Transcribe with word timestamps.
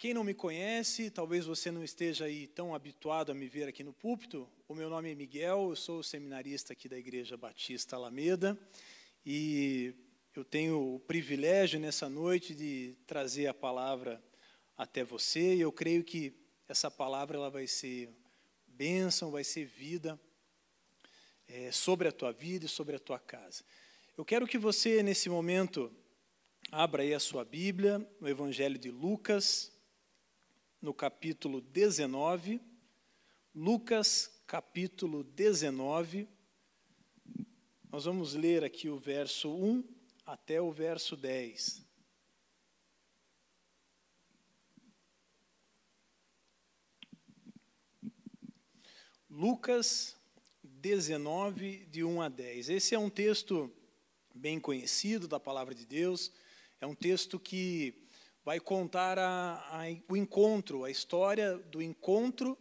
quem 0.00 0.14
não 0.14 0.24
me 0.24 0.32
conhece, 0.32 1.10
talvez 1.10 1.44
você 1.44 1.70
não 1.70 1.84
esteja 1.84 2.24
aí 2.24 2.46
tão 2.46 2.74
habituado 2.74 3.30
a 3.30 3.34
me 3.34 3.46
ver 3.46 3.68
aqui 3.68 3.84
no 3.84 3.92
púlpito, 3.92 4.48
o 4.66 4.74
meu 4.74 4.88
nome 4.88 5.12
é 5.12 5.14
Miguel, 5.14 5.68
eu 5.68 5.76
sou 5.76 6.02
seminarista 6.02 6.72
aqui 6.72 6.88
da 6.88 6.96
Igreja 6.96 7.36
Batista 7.36 7.96
Alameda 7.96 8.58
e 9.26 9.92
eu 10.34 10.42
tenho 10.42 10.94
o 10.94 11.00
privilégio 11.00 11.78
nessa 11.78 12.08
noite 12.08 12.54
de 12.54 12.96
trazer 13.06 13.46
a 13.46 13.52
palavra 13.52 14.24
até 14.74 15.04
você 15.04 15.56
e 15.56 15.60
eu 15.60 15.70
creio 15.70 16.02
que 16.02 16.32
essa 16.66 16.90
palavra 16.90 17.36
ela 17.36 17.50
vai 17.50 17.66
ser 17.66 18.08
bênção, 18.66 19.30
vai 19.30 19.44
ser 19.44 19.66
vida 19.66 20.18
é, 21.46 21.70
sobre 21.70 22.08
a 22.08 22.12
tua 22.12 22.32
vida 22.32 22.64
e 22.64 22.70
sobre 22.70 22.96
a 22.96 22.98
tua 22.98 23.18
casa. 23.18 23.62
Eu 24.16 24.24
quero 24.24 24.46
que 24.46 24.56
você, 24.56 25.02
nesse 25.02 25.28
momento, 25.28 25.92
abra 26.72 27.02
aí 27.02 27.12
a 27.12 27.20
sua 27.20 27.44
Bíblia, 27.44 27.98
no 28.18 28.26
Evangelho 28.26 28.78
de 28.78 28.90
Lucas, 28.90 29.70
no 30.80 30.94
capítulo 30.94 31.60
19. 31.60 32.60
Lucas, 33.54 34.42
capítulo 34.46 35.22
19. 35.22 36.26
Nós 37.90 38.04
vamos 38.04 38.34
ler 38.34 38.64
aqui 38.64 38.88
o 38.88 38.98
verso 38.98 39.52
1 39.52 39.84
até 40.24 40.60
o 40.60 40.72
verso 40.72 41.16
10. 41.16 41.84
Lucas 49.28 50.16
19, 50.62 51.86
de 51.86 52.02
1 52.02 52.22
a 52.22 52.28
10. 52.28 52.70
Esse 52.70 52.94
é 52.94 52.98
um 52.98 53.10
texto 53.10 53.70
bem 54.34 54.58
conhecido 54.58 55.28
da 55.28 55.38
palavra 55.38 55.74
de 55.74 55.84
Deus, 55.84 56.32
é 56.80 56.86
um 56.86 56.94
texto 56.94 57.38
que 57.38 57.99
vai 58.44 58.60
contar 58.60 59.18
a, 59.18 59.54
a, 59.70 59.84
o 60.08 60.16
encontro, 60.16 60.84
a 60.84 60.90
história 60.90 61.58
do 61.58 61.82
encontro 61.82 62.58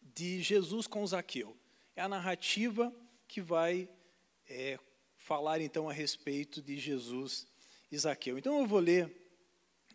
de 0.00 0.42
Jesus 0.42 0.86
com 0.86 1.06
Zaqueu. 1.06 1.56
É 1.94 2.02
a 2.02 2.08
narrativa 2.08 2.94
que 3.26 3.40
vai 3.40 3.88
é, 4.48 4.78
falar 5.16 5.60
então 5.60 5.88
a 5.88 5.92
respeito 5.92 6.62
de 6.62 6.78
Jesus 6.78 7.46
e 7.90 7.98
Zaqueu. 7.98 8.38
Então 8.38 8.58
eu 8.60 8.66
vou 8.66 8.78
ler 8.78 9.10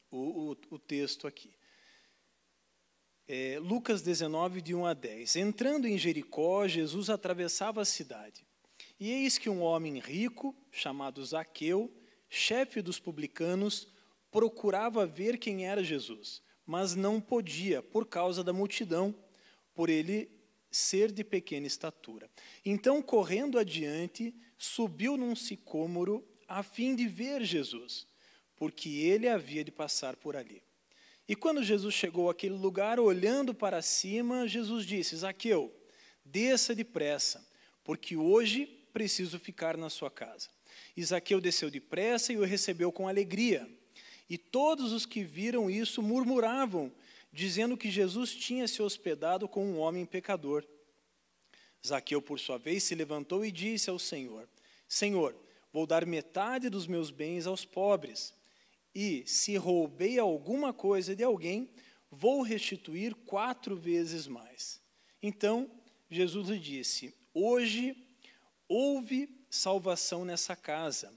o, 0.09 0.51
o, 0.51 0.57
o 0.71 0.79
texto 0.79 1.27
aqui 1.27 1.53
é, 3.33 3.57
Lucas 3.59 4.01
19, 4.01 4.61
de 4.61 4.75
1 4.75 4.85
a 4.85 4.93
10. 4.93 5.37
Entrando 5.37 5.87
em 5.87 5.97
Jericó, 5.97 6.67
Jesus 6.67 7.09
atravessava 7.09 7.81
a 7.81 7.85
cidade. 7.85 8.45
E 8.99 9.09
eis 9.09 9.37
que 9.37 9.49
um 9.49 9.61
homem 9.61 9.99
rico, 9.99 10.53
chamado 10.69 11.25
Zaqueu, 11.25 11.89
chefe 12.29 12.81
dos 12.81 12.99
publicanos, 12.99 13.87
procurava 14.31 15.05
ver 15.05 15.37
quem 15.37 15.67
era 15.67 15.83
Jesus, 15.83 16.41
mas 16.65 16.95
não 16.95 17.19
podia, 17.19 17.83
por 17.83 18.07
causa 18.07 18.43
da 18.43 18.53
multidão, 18.53 19.13
por 19.75 19.89
ele 19.89 20.31
ser 20.71 21.11
de 21.11 21.23
pequena 21.23 21.67
estatura. 21.67 22.29
Então, 22.65 23.01
correndo 23.01 23.59
adiante, 23.59 24.33
subiu 24.57 25.17
num 25.17 25.35
sicômoro 25.35 26.25
a 26.47 26.63
fim 26.63 26.95
de 26.95 27.07
ver 27.07 27.43
Jesus, 27.43 28.07
porque 28.55 28.89
ele 28.89 29.27
havia 29.27 29.63
de 29.63 29.71
passar 29.71 30.15
por 30.15 30.35
ali. 30.35 30.63
E 31.27 31.35
quando 31.35 31.63
Jesus 31.63 31.93
chegou 31.93 32.29
àquele 32.29 32.55
lugar, 32.55 32.99
olhando 32.99 33.53
para 33.53 33.81
cima, 33.81 34.47
Jesus 34.47 34.85
disse: 34.85 35.15
Zaqueu, 35.15 35.73
desça 36.25 36.73
depressa, 36.73 37.45
porque 37.83 38.15
hoje 38.15 38.65
preciso 38.91 39.39
ficar 39.39 39.77
na 39.77 39.89
sua 39.89 40.11
casa. 40.11 40.49
E 40.95 41.03
Zaqueu 41.03 41.39
desceu 41.39 41.69
depressa 41.69 42.33
e 42.33 42.37
o 42.37 42.43
recebeu 42.43 42.91
com 42.91 43.07
alegria. 43.07 43.69
E 44.31 44.37
todos 44.37 44.93
os 44.93 45.05
que 45.05 45.25
viram 45.25 45.69
isso 45.69 46.01
murmuravam, 46.01 46.89
dizendo 47.33 47.75
que 47.75 47.91
Jesus 47.91 48.33
tinha 48.33 48.65
se 48.65 48.81
hospedado 48.81 49.45
com 49.45 49.65
um 49.65 49.77
homem 49.77 50.05
pecador. 50.05 50.65
Zaqueu, 51.85 52.21
por 52.21 52.39
sua 52.39 52.57
vez, 52.57 52.81
se 52.81 52.95
levantou 52.95 53.43
e 53.43 53.51
disse 53.51 53.89
ao 53.89 53.99
Senhor: 53.99 54.47
Senhor, 54.87 55.35
vou 55.73 55.85
dar 55.85 56.05
metade 56.05 56.69
dos 56.69 56.87
meus 56.87 57.11
bens 57.11 57.45
aos 57.45 57.65
pobres. 57.65 58.33
E 58.95 59.25
se 59.27 59.57
roubei 59.57 60.17
alguma 60.17 60.71
coisa 60.71 61.13
de 61.13 61.25
alguém, 61.25 61.69
vou 62.09 62.41
restituir 62.41 63.13
quatro 63.13 63.75
vezes 63.75 64.27
mais. 64.27 64.79
Então 65.21 65.69
Jesus 66.09 66.47
lhe 66.47 66.57
disse: 66.57 67.13
Hoje 67.33 67.97
houve 68.65 69.45
salvação 69.49 70.23
nessa 70.23 70.55
casa, 70.55 71.11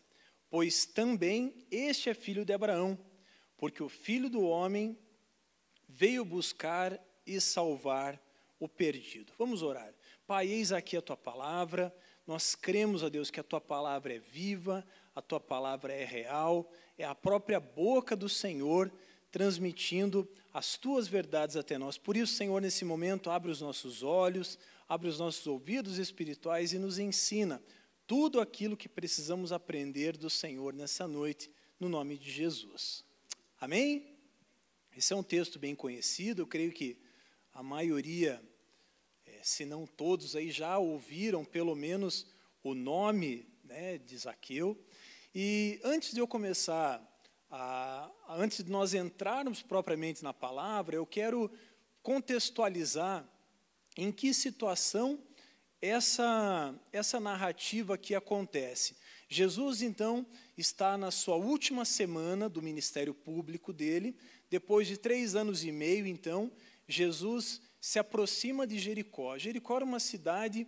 pois 0.54 0.86
também 0.86 1.52
este 1.68 2.08
é 2.08 2.14
filho 2.14 2.44
de 2.44 2.52
Abraão, 2.52 2.96
porque 3.58 3.82
o 3.82 3.88
filho 3.88 4.30
do 4.30 4.44
homem 4.44 4.96
veio 5.88 6.24
buscar 6.24 6.96
e 7.26 7.40
salvar 7.40 8.22
o 8.60 8.68
perdido. 8.68 9.32
Vamos 9.36 9.64
orar. 9.64 9.92
Pai, 10.28 10.46
eis 10.46 10.70
aqui 10.70 10.96
a 10.96 11.02
tua 11.02 11.16
palavra. 11.16 11.92
Nós 12.24 12.54
cremos, 12.54 13.02
a 13.02 13.08
Deus, 13.08 13.32
que 13.32 13.40
a 13.40 13.42
tua 13.42 13.60
palavra 13.60 14.14
é 14.14 14.20
viva, 14.20 14.86
a 15.12 15.20
tua 15.20 15.40
palavra 15.40 15.92
é 15.92 16.04
real 16.04 16.70
é 16.96 17.04
a 17.04 17.16
própria 17.16 17.58
boca 17.58 18.14
do 18.14 18.28
Senhor 18.28 18.92
transmitindo 19.32 20.30
as 20.52 20.76
tuas 20.76 21.08
verdades 21.08 21.56
até 21.56 21.76
nós. 21.76 21.98
Por 21.98 22.16
isso, 22.16 22.34
Senhor, 22.34 22.62
nesse 22.62 22.84
momento, 22.84 23.28
abre 23.28 23.50
os 23.50 23.60
nossos 23.60 24.04
olhos, 24.04 24.56
abre 24.88 25.08
os 25.08 25.18
nossos 25.18 25.44
ouvidos 25.48 25.98
espirituais 25.98 26.72
e 26.72 26.78
nos 26.78 27.00
ensina 27.00 27.60
tudo 28.06 28.40
aquilo 28.40 28.76
que 28.76 28.88
precisamos 28.88 29.52
aprender 29.52 30.16
do 30.16 30.28
Senhor 30.28 30.74
nessa 30.74 31.08
noite, 31.08 31.50
no 31.80 31.88
nome 31.88 32.18
de 32.18 32.30
Jesus. 32.30 33.04
Amém? 33.60 34.14
Esse 34.96 35.12
é 35.12 35.16
um 35.16 35.22
texto 35.22 35.58
bem 35.58 35.74
conhecido, 35.74 36.42
eu 36.42 36.46
creio 36.46 36.72
que 36.72 36.96
a 37.52 37.62
maioria, 37.62 38.42
é, 39.26 39.40
se 39.42 39.64
não 39.64 39.86
todos 39.86 40.36
aí, 40.36 40.50
já 40.50 40.78
ouviram 40.78 41.44
pelo 41.44 41.74
menos 41.74 42.26
o 42.62 42.74
nome 42.74 43.48
né, 43.64 43.98
de 43.98 44.16
Zaqueu. 44.18 44.78
E 45.34 45.80
antes 45.82 46.12
de 46.12 46.20
eu 46.20 46.28
começar, 46.28 47.02
a, 47.50 48.10
antes 48.28 48.62
de 48.62 48.70
nós 48.70 48.94
entrarmos 48.94 49.62
propriamente 49.62 50.22
na 50.22 50.34
palavra, 50.34 50.96
eu 50.96 51.06
quero 51.06 51.50
contextualizar 52.02 53.28
em 53.96 54.12
que 54.12 54.34
situação 54.34 55.18
essa, 55.84 56.74
essa 56.92 57.20
narrativa 57.20 57.94
aqui 57.94 58.14
acontece. 58.14 58.96
Jesus, 59.28 59.82
então, 59.82 60.26
está 60.56 60.96
na 60.96 61.10
sua 61.10 61.36
última 61.36 61.84
semana 61.84 62.48
do 62.48 62.62
ministério 62.62 63.12
público 63.12 63.72
dele. 63.72 64.16
Depois 64.48 64.86
de 64.86 64.96
três 64.96 65.34
anos 65.34 65.62
e 65.64 65.70
meio, 65.70 66.06
então, 66.06 66.50
Jesus 66.88 67.60
se 67.80 67.98
aproxima 67.98 68.66
de 68.66 68.78
Jericó. 68.78 69.36
Jericó 69.36 69.76
era 69.76 69.84
uma 69.84 70.00
cidade 70.00 70.66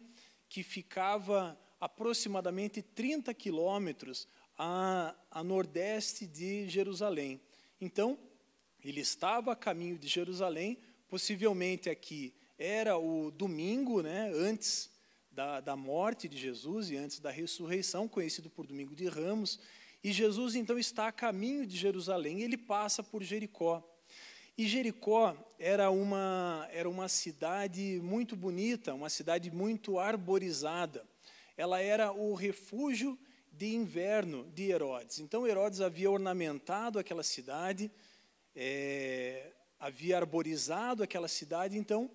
que 0.48 0.62
ficava 0.62 1.58
aproximadamente 1.80 2.82
30 2.82 3.32
quilômetros 3.32 4.28
a, 4.58 5.14
a 5.30 5.42
nordeste 5.42 6.26
de 6.26 6.68
Jerusalém. 6.68 7.40
Então, 7.80 8.18
ele 8.84 9.00
estava 9.00 9.52
a 9.52 9.56
caminho 9.56 9.98
de 9.98 10.08
Jerusalém, 10.08 10.78
possivelmente 11.08 11.88
aqui 11.88 12.34
era 12.58 12.96
o 12.96 13.30
domingo, 13.30 14.02
né, 14.02 14.30
antes 14.34 14.90
da, 15.36 15.60
da 15.60 15.76
morte 15.76 16.28
de 16.28 16.38
Jesus 16.38 16.90
e 16.90 16.96
antes 16.96 17.20
da 17.20 17.30
ressurreição, 17.30 18.08
conhecido 18.08 18.48
por 18.48 18.66
Domingo 18.66 18.96
de 18.96 19.06
Ramos. 19.06 19.60
E 20.02 20.10
Jesus 20.10 20.54
então 20.54 20.78
está 20.78 21.08
a 21.08 21.12
caminho 21.12 21.66
de 21.66 21.76
Jerusalém, 21.76 22.40
e 22.40 22.42
ele 22.42 22.56
passa 22.56 23.02
por 23.02 23.22
Jericó. 23.22 23.86
E 24.56 24.66
Jericó 24.66 25.36
era 25.58 25.90
uma, 25.90 26.66
era 26.72 26.88
uma 26.88 27.06
cidade 27.06 28.00
muito 28.02 28.34
bonita, 28.34 28.94
uma 28.94 29.10
cidade 29.10 29.50
muito 29.50 29.98
arborizada. 29.98 31.06
Ela 31.54 31.82
era 31.82 32.10
o 32.12 32.32
refúgio 32.32 33.18
de 33.52 33.74
inverno 33.74 34.50
de 34.54 34.70
Herodes. 34.70 35.18
Então, 35.18 35.46
Herodes 35.46 35.82
havia 35.82 36.10
ornamentado 36.10 36.98
aquela 36.98 37.22
cidade, 37.22 37.90
é, 38.54 39.52
havia 39.78 40.16
arborizado 40.16 41.02
aquela 41.02 41.28
cidade, 41.28 41.76
então, 41.76 42.10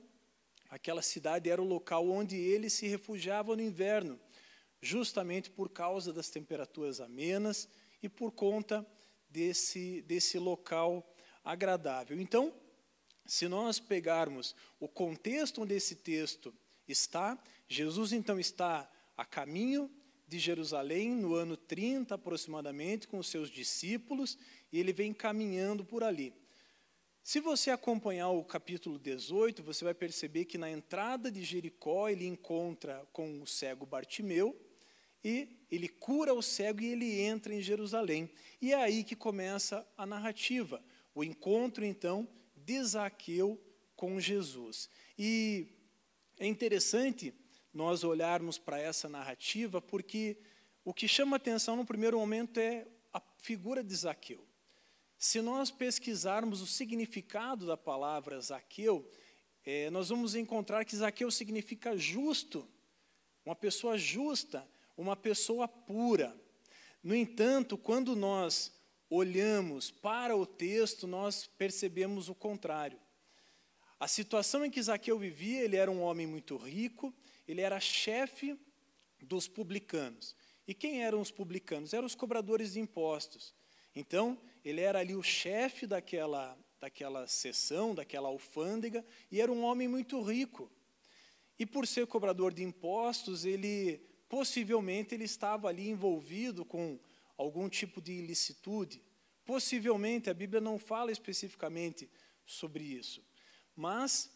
aquela 0.71 1.01
cidade 1.01 1.50
era 1.50 1.62
o 1.62 1.68
local 1.68 2.09
onde 2.09 2.38
ele 2.38 2.69
se 2.69 2.88
refugiava 2.88 3.56
no 3.57 3.62
inverno, 3.62 4.18
justamente 4.81 5.51
por 5.51 5.69
causa 5.69 6.13
das 6.13 6.29
temperaturas 6.29 7.01
amenas 7.01 7.68
e 8.01 8.07
por 8.07 8.31
conta 8.31 8.88
desse, 9.29 10.01
desse 10.03 10.39
local 10.39 11.06
agradável. 11.44 12.19
Então, 12.19 12.53
se 13.25 13.50
nós 13.50 13.79
pegarmos 13.79 14.56
o 14.79 14.88
contexto 14.88 15.62
onde 15.62 15.75
esse 15.75 15.95
texto 15.95 16.53
está, 16.88 17.38
Jesus 17.67 18.13
então 18.13 18.39
está 18.39 18.89
a 19.17 19.25
caminho 19.25 19.91
de 20.25 20.39
Jerusalém 20.39 21.12
no 21.12 21.35
ano 21.35 21.57
30 21.57 22.15
aproximadamente 22.15 23.09
com 23.09 23.19
os 23.19 23.27
seus 23.27 23.50
discípulos 23.50 24.38
e 24.71 24.79
ele 24.79 24.94
vem 24.94 25.13
caminhando 25.13 25.83
por 25.83 26.01
ali. 26.01 26.33
Se 27.23 27.39
você 27.39 27.69
acompanhar 27.69 28.29
o 28.29 28.44
capítulo 28.44 28.97
18, 28.97 29.62
você 29.62 29.85
vai 29.85 29.94
perceber 29.94 30.45
que 30.45 30.57
na 30.57 30.71
entrada 30.71 31.31
de 31.31 31.44
Jericó 31.44 32.09
ele 32.09 32.25
encontra 32.25 33.07
com 33.13 33.41
o 33.41 33.47
cego 33.47 33.85
Bartimeu 33.85 34.59
e 35.23 35.47
ele 35.69 35.88
cura 35.88 36.33
o 36.33 36.41
cego 36.41 36.81
e 36.81 36.88
ele 36.88 37.21
entra 37.21 37.53
em 37.53 37.62
Jerusalém. 37.62 38.27
E 38.59 38.73
é 38.73 38.75
aí 38.75 39.03
que 39.03 39.15
começa 39.15 39.88
a 39.95 40.03
narrativa, 40.03 40.83
o 41.13 41.23
encontro 41.23 41.85
então 41.85 42.27
de 42.56 42.83
Zaqueu 42.83 43.62
com 43.95 44.19
Jesus. 44.19 44.89
E 45.17 45.67
é 46.39 46.47
interessante 46.47 47.35
nós 47.71 48.03
olharmos 48.03 48.57
para 48.57 48.79
essa 48.79 49.07
narrativa, 49.07 49.79
porque 49.79 50.38
o 50.83 50.91
que 50.91 51.07
chama 51.07 51.38
atenção 51.38 51.75
no 51.75 51.85
primeiro 51.85 52.17
momento 52.17 52.59
é 52.59 52.88
a 53.13 53.21
figura 53.38 53.83
de 53.83 53.95
Zaqueu. 53.95 54.50
Se 55.21 55.39
nós 55.39 55.69
pesquisarmos 55.69 56.62
o 56.62 56.65
significado 56.65 57.68
da 57.68 57.77
palavra 57.77 58.41
Zaqueu, 58.41 59.07
é, 59.63 59.88
nós 59.91 60.09
vamos 60.09 60.33
encontrar 60.33 60.83
que 60.83 60.95
Zaqueu 60.95 61.29
significa 61.29 61.95
justo, 61.95 62.68
uma 63.45 63.56
pessoa 63.56 64.00
justa, 64.00 64.68
uma 64.97 65.15
pessoa 65.15 65.68
pura. 65.68 66.35
No 67.03 67.13
entanto, 67.15 67.77
quando 67.77 68.15
nós 68.15 68.73
olhamos 69.12 69.91
para 69.91 70.35
o 70.35 70.44
texto, 70.44 71.06
nós 71.06 71.45
percebemos 71.45 72.27
o 72.27 72.33
contrário. 72.33 73.00
A 74.00 74.07
situação 74.07 74.65
em 74.65 74.71
que 74.71 74.81
Zaqueu 74.81 75.19
vivia, 75.19 75.62
ele 75.62 75.75
era 75.75 75.91
um 75.91 76.01
homem 76.01 76.25
muito 76.25 76.57
rico, 76.57 77.13
ele 77.47 77.62
era 77.62 77.79
chefe 77.79 78.59
dos 79.21 79.47
publicanos. 79.47 80.35
E 80.67 80.74
quem 80.74 81.03
eram 81.03 81.21
os 81.21 81.29
publicanos? 81.29 81.94
Eram 81.94 82.07
os 82.07 82.15
cobradores 82.15 82.74
de 82.74 82.79
impostos. 82.79 83.53
Então, 83.95 84.35
ele 84.63 84.81
era 84.81 84.99
ali 84.99 85.15
o 85.15 85.23
chefe 85.23 85.87
daquela, 85.87 86.57
daquela 86.79 87.27
sessão, 87.27 87.95
daquela 87.95 88.27
alfândega, 88.27 89.05
e 89.31 89.41
era 89.41 89.51
um 89.51 89.63
homem 89.63 89.87
muito 89.87 90.21
rico. 90.21 90.71
E 91.57 91.65
por 91.65 91.85
ser 91.85 92.07
cobrador 92.07 92.53
de 92.53 92.63
impostos, 92.63 93.45
ele 93.45 93.99
possivelmente 94.27 95.13
ele 95.13 95.25
estava 95.25 95.67
ali 95.67 95.89
envolvido 95.89 96.63
com 96.63 96.99
algum 97.37 97.67
tipo 97.69 98.01
de 98.01 98.13
ilicitude. 98.13 99.01
Possivelmente, 99.45 100.29
a 100.29 100.33
Bíblia 100.33 100.61
não 100.61 100.79
fala 100.79 101.11
especificamente 101.11 102.09
sobre 102.45 102.83
isso 102.83 103.21
mas 103.75 104.31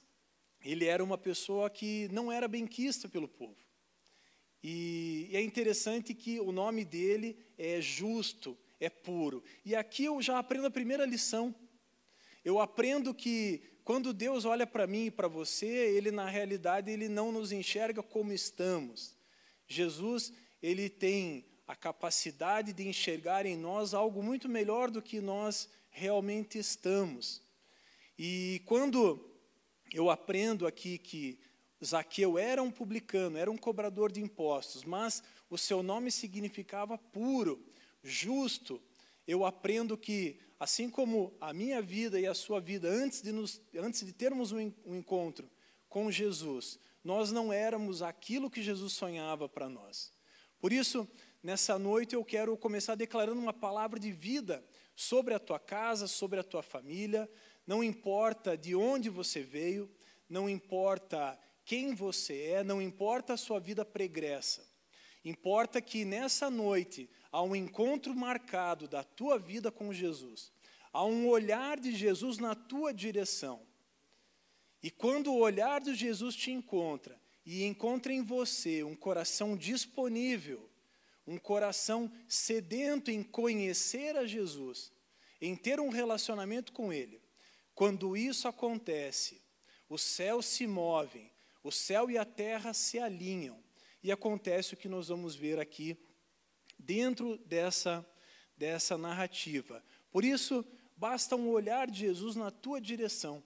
ele 0.63 0.85
era 0.85 1.03
uma 1.03 1.17
pessoa 1.17 1.69
que 1.69 2.07
não 2.09 2.31
era 2.31 2.47
benquista 2.47 3.07
pelo 3.07 3.27
povo. 3.27 3.63
E, 4.63 5.27
e 5.29 5.37
é 5.37 5.41
interessante 5.41 6.13
que 6.13 6.39
o 6.39 6.51
nome 6.51 6.83
dele 6.83 7.37
é 7.57 7.79
justo, 7.79 8.57
é 8.85 8.89
puro. 8.89 9.43
E 9.63 9.75
aqui 9.75 10.05
eu 10.05 10.21
já 10.21 10.39
aprendo 10.39 10.67
a 10.67 10.71
primeira 10.71 11.05
lição. 11.05 11.53
Eu 12.43 12.59
aprendo 12.59 13.13
que 13.13 13.61
quando 13.83 14.13
Deus 14.13 14.45
olha 14.45 14.65
para 14.65 14.87
mim 14.87 15.05
e 15.05 15.11
para 15.11 15.27
você, 15.27 15.65
ele 15.65 16.11
na 16.11 16.27
realidade 16.27 16.91
ele 16.91 17.09
não 17.09 17.31
nos 17.31 17.51
enxerga 17.51 18.01
como 18.01 18.31
estamos. 18.31 19.15
Jesus, 19.67 20.31
ele 20.61 20.89
tem 20.89 21.45
a 21.67 21.75
capacidade 21.75 22.73
de 22.73 22.87
enxergar 22.87 23.45
em 23.45 23.57
nós 23.57 23.93
algo 23.93 24.21
muito 24.21 24.47
melhor 24.47 24.91
do 24.91 25.01
que 25.01 25.19
nós 25.19 25.67
realmente 25.89 26.59
estamos. 26.59 27.41
E 28.17 28.61
quando 28.65 29.31
eu 29.93 30.09
aprendo 30.09 30.67
aqui 30.67 30.97
que 30.97 31.39
Zaqueu 31.83 32.37
era 32.37 32.61
um 32.61 32.71
publicano, 32.71 33.37
era 33.37 33.51
um 33.51 33.57
cobrador 33.57 34.11
de 34.11 34.21
impostos, 34.21 34.83
mas 34.83 35.23
o 35.49 35.57
seu 35.57 35.83
nome 35.83 36.11
significava 36.11 36.97
puro, 36.97 37.63
justo. 38.05 38.81
Eu 39.27 39.43
aprendo 39.43 39.97
que, 39.97 40.39
assim 40.59 40.89
como 40.89 41.35
a 41.41 41.51
minha 41.51 41.81
vida 41.81 42.19
e 42.19 42.27
a 42.27 42.33
sua 42.33 42.61
vida, 42.61 42.87
antes 42.87 43.21
de, 43.21 43.31
nos, 43.31 43.61
antes 43.75 44.05
de 44.05 44.13
termos 44.13 44.51
um, 44.51 44.71
um 44.85 44.95
encontro 44.95 45.49
com 45.89 46.11
Jesus, 46.11 46.79
nós 47.03 47.31
não 47.31 47.51
éramos 47.51 48.01
aquilo 48.01 48.49
que 48.49 48.61
Jesus 48.61 48.93
sonhava 48.93 49.49
para 49.49 49.67
nós. 49.67 50.11
Por 50.59 50.71
isso, 50.71 51.07
nessa 51.43 51.77
noite 51.77 52.15
eu 52.15 52.23
quero 52.23 52.55
começar 52.55 52.95
declarando 52.95 53.41
uma 53.41 53.53
palavra 53.53 53.99
de 53.99 54.11
vida 54.11 54.63
sobre 54.95 55.33
a 55.33 55.39
tua 55.39 55.59
casa, 55.59 56.07
sobre 56.07 56.39
a 56.39 56.43
tua 56.43 56.63
família, 56.63 57.29
não 57.67 57.83
importa 57.83 58.57
de 58.57 58.75
onde 58.75 59.09
você 59.09 59.41
veio, 59.41 59.89
não 60.29 60.49
importa 60.49 61.37
quem 61.65 61.95
você 61.95 62.41
é, 62.43 62.63
não 62.63 62.81
importa 62.81 63.33
a 63.33 63.37
sua 63.37 63.59
vida 63.59 63.83
pregressa. 63.83 64.63
Importa 65.25 65.81
que 65.81 66.05
nessa 66.05 66.51
noite 66.51 67.09
há 67.31 67.41
um 67.41 67.55
encontro 67.55 68.15
marcado 68.15 68.87
da 68.87 69.03
tua 69.03 69.39
vida 69.39 69.71
com 69.71 69.91
Jesus. 69.91 70.53
Há 70.93 71.03
um 71.03 71.27
olhar 71.27 71.79
de 71.79 71.95
Jesus 71.95 72.37
na 72.37 72.53
tua 72.53 72.93
direção. 72.93 73.59
E 74.83 74.91
quando 74.91 75.33
o 75.33 75.39
olhar 75.39 75.81
de 75.81 75.95
Jesus 75.95 76.35
te 76.35 76.51
encontra 76.51 77.19
e 77.43 77.63
encontra 77.63 78.13
em 78.13 78.21
você 78.21 78.83
um 78.83 78.95
coração 78.95 79.57
disponível, 79.57 80.69
um 81.25 81.39
coração 81.39 82.11
sedento 82.27 83.09
em 83.09 83.23
conhecer 83.23 84.15
a 84.15 84.27
Jesus, 84.27 84.93
em 85.41 85.55
ter 85.55 85.79
um 85.79 85.89
relacionamento 85.89 86.71
com 86.71 86.93
Ele, 86.93 87.19
quando 87.73 88.15
isso 88.15 88.47
acontece, 88.47 89.41
os 89.89 90.03
céus 90.03 90.45
se 90.45 90.67
movem, 90.67 91.31
o 91.63 91.71
céu 91.71 92.11
e 92.11 92.17
a 92.17 92.23
terra 92.23 92.75
se 92.75 92.99
alinham, 92.99 93.64
e 94.05 94.11
acontece 94.11 94.75
o 94.75 94.77
que 94.77 94.87
nós 94.87 95.07
vamos 95.07 95.35
ver 95.35 95.59
aqui 95.59 95.97
dentro 96.77 97.39
dessa, 97.39 98.07
dessa 98.55 98.99
narrativa. 98.99 99.83
Por 100.11 100.23
isso, 100.23 100.63
basta 100.95 101.35
um 101.35 101.49
olhar 101.49 101.89
de 101.89 102.01
Jesus 102.01 102.35
na 102.35 102.51
tua 102.51 102.79
direção, 102.79 103.43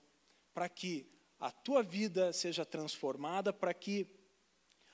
para 0.54 0.68
que 0.68 1.10
a 1.40 1.50
tua 1.50 1.82
vida 1.82 2.34
seja 2.34 2.66
transformada, 2.66 3.54
para 3.54 3.74
que 3.74 4.06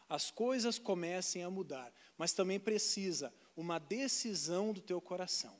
as 0.07 0.29
coisas 0.29 0.77
comecem 0.77 1.41
a 1.41 1.49
mudar. 1.49 1.91
Mas 2.15 2.31
também 2.31 2.59
precisa 2.59 3.33
uma 3.57 3.79
decisão 3.79 4.71
do 4.71 4.81
teu 4.81 5.01
coração. 5.01 5.59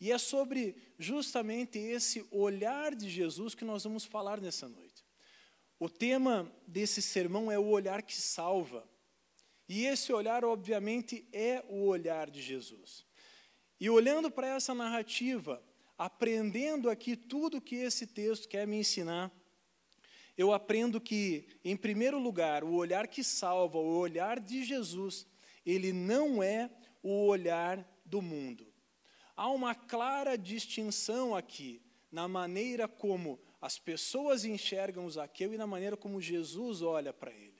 E 0.00 0.10
é 0.10 0.16
sobre 0.16 0.74
justamente 0.98 1.78
esse 1.78 2.26
olhar 2.30 2.94
de 2.94 3.10
Jesus 3.10 3.54
que 3.54 3.66
nós 3.66 3.84
vamos 3.84 4.06
falar 4.06 4.40
nessa 4.40 4.66
noite. 4.66 5.04
O 5.78 5.90
tema 5.90 6.50
desse 6.66 7.02
sermão 7.02 7.52
é 7.52 7.58
o 7.58 7.66
olhar 7.66 8.00
que 8.00 8.16
salva. 8.16 8.90
E 9.68 9.86
esse 9.86 10.12
olhar, 10.12 10.44
obviamente, 10.44 11.26
é 11.32 11.64
o 11.68 11.86
olhar 11.86 12.30
de 12.30 12.42
Jesus. 12.42 13.04
E 13.80 13.88
olhando 13.88 14.30
para 14.30 14.48
essa 14.48 14.74
narrativa, 14.74 15.62
aprendendo 15.96 16.90
aqui 16.90 17.16
tudo 17.16 17.60
que 17.60 17.76
esse 17.76 18.06
texto 18.06 18.48
quer 18.48 18.66
me 18.66 18.76
ensinar, 18.76 19.30
eu 20.36 20.52
aprendo 20.52 21.00
que, 21.00 21.46
em 21.64 21.76
primeiro 21.76 22.18
lugar, 22.18 22.64
o 22.64 22.74
olhar 22.74 23.06
que 23.06 23.22
salva, 23.22 23.78
o 23.78 23.98
olhar 23.98 24.40
de 24.40 24.64
Jesus, 24.64 25.26
ele 25.64 25.92
não 25.92 26.42
é 26.42 26.70
o 27.02 27.26
olhar 27.26 27.86
do 28.04 28.22
mundo. 28.22 28.66
Há 29.36 29.48
uma 29.50 29.74
clara 29.74 30.36
distinção 30.36 31.34
aqui 31.34 31.82
na 32.10 32.28
maneira 32.28 32.86
como 32.86 33.40
as 33.60 33.78
pessoas 33.78 34.44
enxergam 34.44 35.08
Zaqueu 35.08 35.54
e 35.54 35.58
na 35.58 35.66
maneira 35.66 35.96
como 35.96 36.20
Jesus 36.20 36.82
olha 36.82 37.12
para 37.12 37.30
ele. 37.32 37.51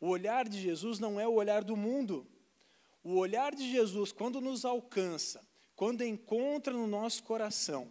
O 0.00 0.08
olhar 0.08 0.48
de 0.48 0.60
Jesus 0.60 0.98
não 0.98 1.20
é 1.20 1.28
o 1.28 1.34
olhar 1.34 1.62
do 1.62 1.76
mundo. 1.76 2.26
O 3.02 3.16
olhar 3.16 3.54
de 3.54 3.70
Jesus, 3.70 4.12
quando 4.12 4.40
nos 4.40 4.64
alcança, 4.64 5.46
quando 5.76 6.02
encontra 6.02 6.72
no 6.72 6.86
nosso 6.86 7.22
coração, 7.22 7.90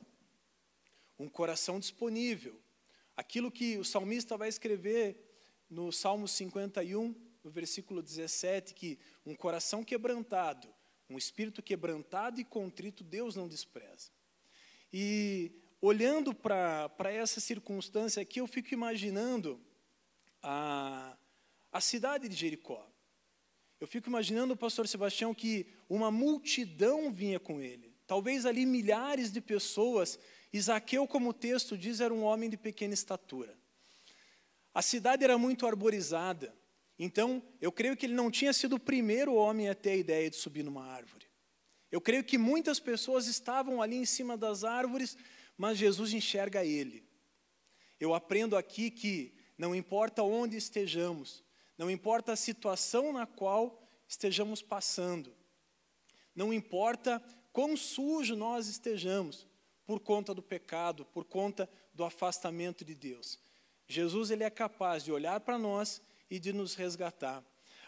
um 1.18 1.30
coração 1.30 1.80
disponível, 1.80 2.60
aquilo 3.16 3.52
que 3.52 3.78
o 3.78 3.84
salmista 3.84 4.38
vai 4.38 4.50
escrever 4.50 5.18
no 5.70 5.92
Salmo 5.92 6.28
51, 6.28 7.16
no 7.44 7.52
versículo 7.52 8.02
17, 8.02 8.74
que 8.74 9.00
um 9.26 9.36
coração 9.36 9.84
quebrantado 9.84 10.68
um 11.10 11.18
espírito 11.18 11.64
quebrantado 11.64 12.40
e 12.40 12.46
contrito, 12.46 13.04
Deus 13.04 13.36
não 13.36 13.48
despreza. 13.48 14.12
E 14.94 15.52
olhando 15.82 16.36
para 16.36 17.12
essa 17.12 17.40
circunstância 17.40 18.22
aqui, 18.22 18.40
eu 18.40 18.48
fico 18.48 18.74
imaginando 18.74 19.60
a, 20.44 21.18
a 21.72 21.82
cidade 21.82 22.28
de 22.28 22.36
Jericó. 22.36 22.86
Eu 23.80 23.88
fico 23.88 24.10
imaginando 24.10 24.54
o 24.54 24.58
pastor 24.58 24.88
Sebastião 24.88 25.34
que 25.34 25.68
uma 25.88 26.12
multidão 26.12 27.12
vinha 27.12 27.40
com 27.40 27.62
ele. 27.62 27.94
Talvez 28.06 28.46
ali 28.46 28.66
milhares 28.66 29.32
de 29.32 29.40
pessoas. 29.40 30.20
Isaqueu, 30.52 31.08
como 31.08 31.30
o 31.30 31.34
texto 31.34 31.78
diz, 31.78 32.02
era 32.02 32.14
um 32.14 32.24
homem 32.24 32.50
de 32.50 32.58
pequena 32.58 32.94
estatura. 32.94 33.58
A 34.74 34.82
cidade 34.82 35.24
era 35.24 35.38
muito 35.38 35.66
arborizada. 35.66 36.54
Então, 36.98 37.42
eu 37.62 37.72
creio 37.72 37.96
que 37.96 38.06
ele 38.06 38.14
não 38.14 38.30
tinha 38.30 38.52
sido 38.52 38.76
o 38.76 38.80
primeiro 38.80 39.34
homem 39.34 39.70
a 39.70 39.76
ter 39.76 39.92
a 39.92 39.96
ideia 39.96 40.30
de 40.30 40.36
subir 40.36 40.64
numa 40.64 40.86
árvore. 40.86 41.26
Eu 41.92 42.02
creio 42.02 42.24
que 42.24 42.38
muitas 42.38 42.80
pessoas 42.80 43.28
estavam 43.28 43.82
ali 43.82 43.96
em 43.96 44.06
cima 44.06 44.36
das 44.36 44.64
árvores, 44.64 45.18
mas 45.58 45.78
Jesus 45.78 46.14
enxerga 46.14 46.66
ele. 46.66 47.04
Eu 48.00 48.14
aprendo 48.14 48.58
aqui 48.58 48.92
que 48.92 49.34
não 49.58 49.74
importa 49.74 50.22
onde 50.24 50.58
estejamos, 50.58 51.44
não 51.80 51.90
importa 51.90 52.34
a 52.34 52.36
situação 52.36 53.14
na 53.14 53.26
qual 53.26 53.82
estejamos 54.06 54.62
passando, 54.62 55.34
não 56.36 56.54
importa 56.54 57.24
quão 57.54 57.78
sujo 57.78 58.36
nós 58.36 58.68
estejamos 58.68 59.48
por 59.86 60.02
conta 60.02 60.34
do 60.34 60.44
pecado, 60.44 61.06
por 61.06 61.24
conta 61.24 61.70
do 61.94 62.04
afastamento 62.04 62.84
de 62.84 62.94
Deus. 62.94 63.40
Jesus 63.88 64.30
ele 64.30 64.44
é 64.44 64.50
capaz 64.50 65.06
de 65.06 65.12
olhar 65.14 65.40
para 65.40 65.58
nós 65.58 66.02
e 66.30 66.38
de 66.38 66.52
nos 66.52 66.76
resgatar. 66.76 67.42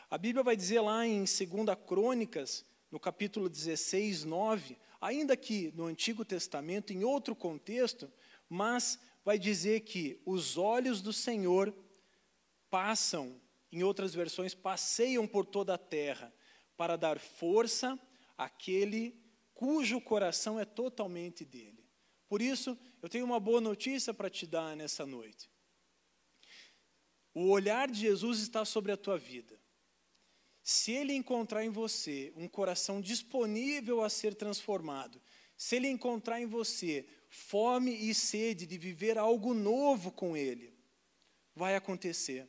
A 0.10 0.18
Bíblia 0.18 0.42
vai 0.42 0.56
dizer 0.56 0.80
lá 0.80 1.06
em 1.06 1.26
2 1.26 1.38
Crônicas, 1.86 2.64
no 2.90 3.00
capítulo 3.00 3.50
16, 3.50 4.24
9, 4.24 4.78
ainda 5.02 5.36
que 5.36 5.70
no 5.76 5.84
Antigo 5.84 6.24
Testamento, 6.24 6.94
em 6.94 7.04
outro 7.04 7.36
contexto, 7.36 8.10
mas 8.48 8.98
vai 9.26 9.38
dizer 9.38 9.82
que 9.82 10.22
os 10.26 10.58
olhos 10.58 11.02
do 11.02 11.12
Senhor 11.12 11.74
passam, 12.70 13.40
em 13.72 13.84
outras 13.84 14.14
versões, 14.14 14.54
passeiam 14.54 15.26
por 15.28 15.46
toda 15.46 15.76
a 15.76 15.78
terra 15.78 16.34
para 16.76 16.98
dar 16.98 17.20
força 17.20 18.00
àquele 18.38 19.20
cujo 19.54 20.02
coração 20.02 20.60
é 20.60 20.66
totalmente 20.66 21.46
dele. 21.46 21.86
Por 22.28 22.42
isso, 22.42 22.78
eu 23.02 23.10
tenho 23.10 23.26
uma 23.26 23.40
boa 23.40 23.62
notícia 23.62 24.14
para 24.14 24.30
te 24.30 24.48
dar 24.48 24.76
nessa 24.76 25.06
noite. 25.06 25.50
O 27.34 27.50
olhar 27.50 27.90
de 27.90 28.00
Jesus 28.00 28.40
está 28.40 28.66
sobre 28.66 28.92
a 28.92 28.98
tua 28.98 29.18
vida. 29.18 29.60
Se 30.64 30.92
ele 30.92 31.14
encontrar 31.14 31.64
em 31.64 31.70
você 31.70 32.32
um 32.36 32.48
coração 32.48 33.02
disponível 33.02 34.04
a 34.04 34.10
ser 34.10 34.36
transformado, 34.36 35.22
se 35.56 35.76
ele 35.76 35.88
encontrar 35.88 36.42
em 36.42 36.46
você 36.46 37.08
fome 37.30 37.92
e 37.92 38.14
sede 38.14 38.66
de 38.66 38.78
viver 38.78 39.18
algo 39.18 39.54
novo 39.54 40.12
com 40.12 40.36
ele, 40.36 40.74
vai 41.56 41.76
acontecer. 41.76 42.48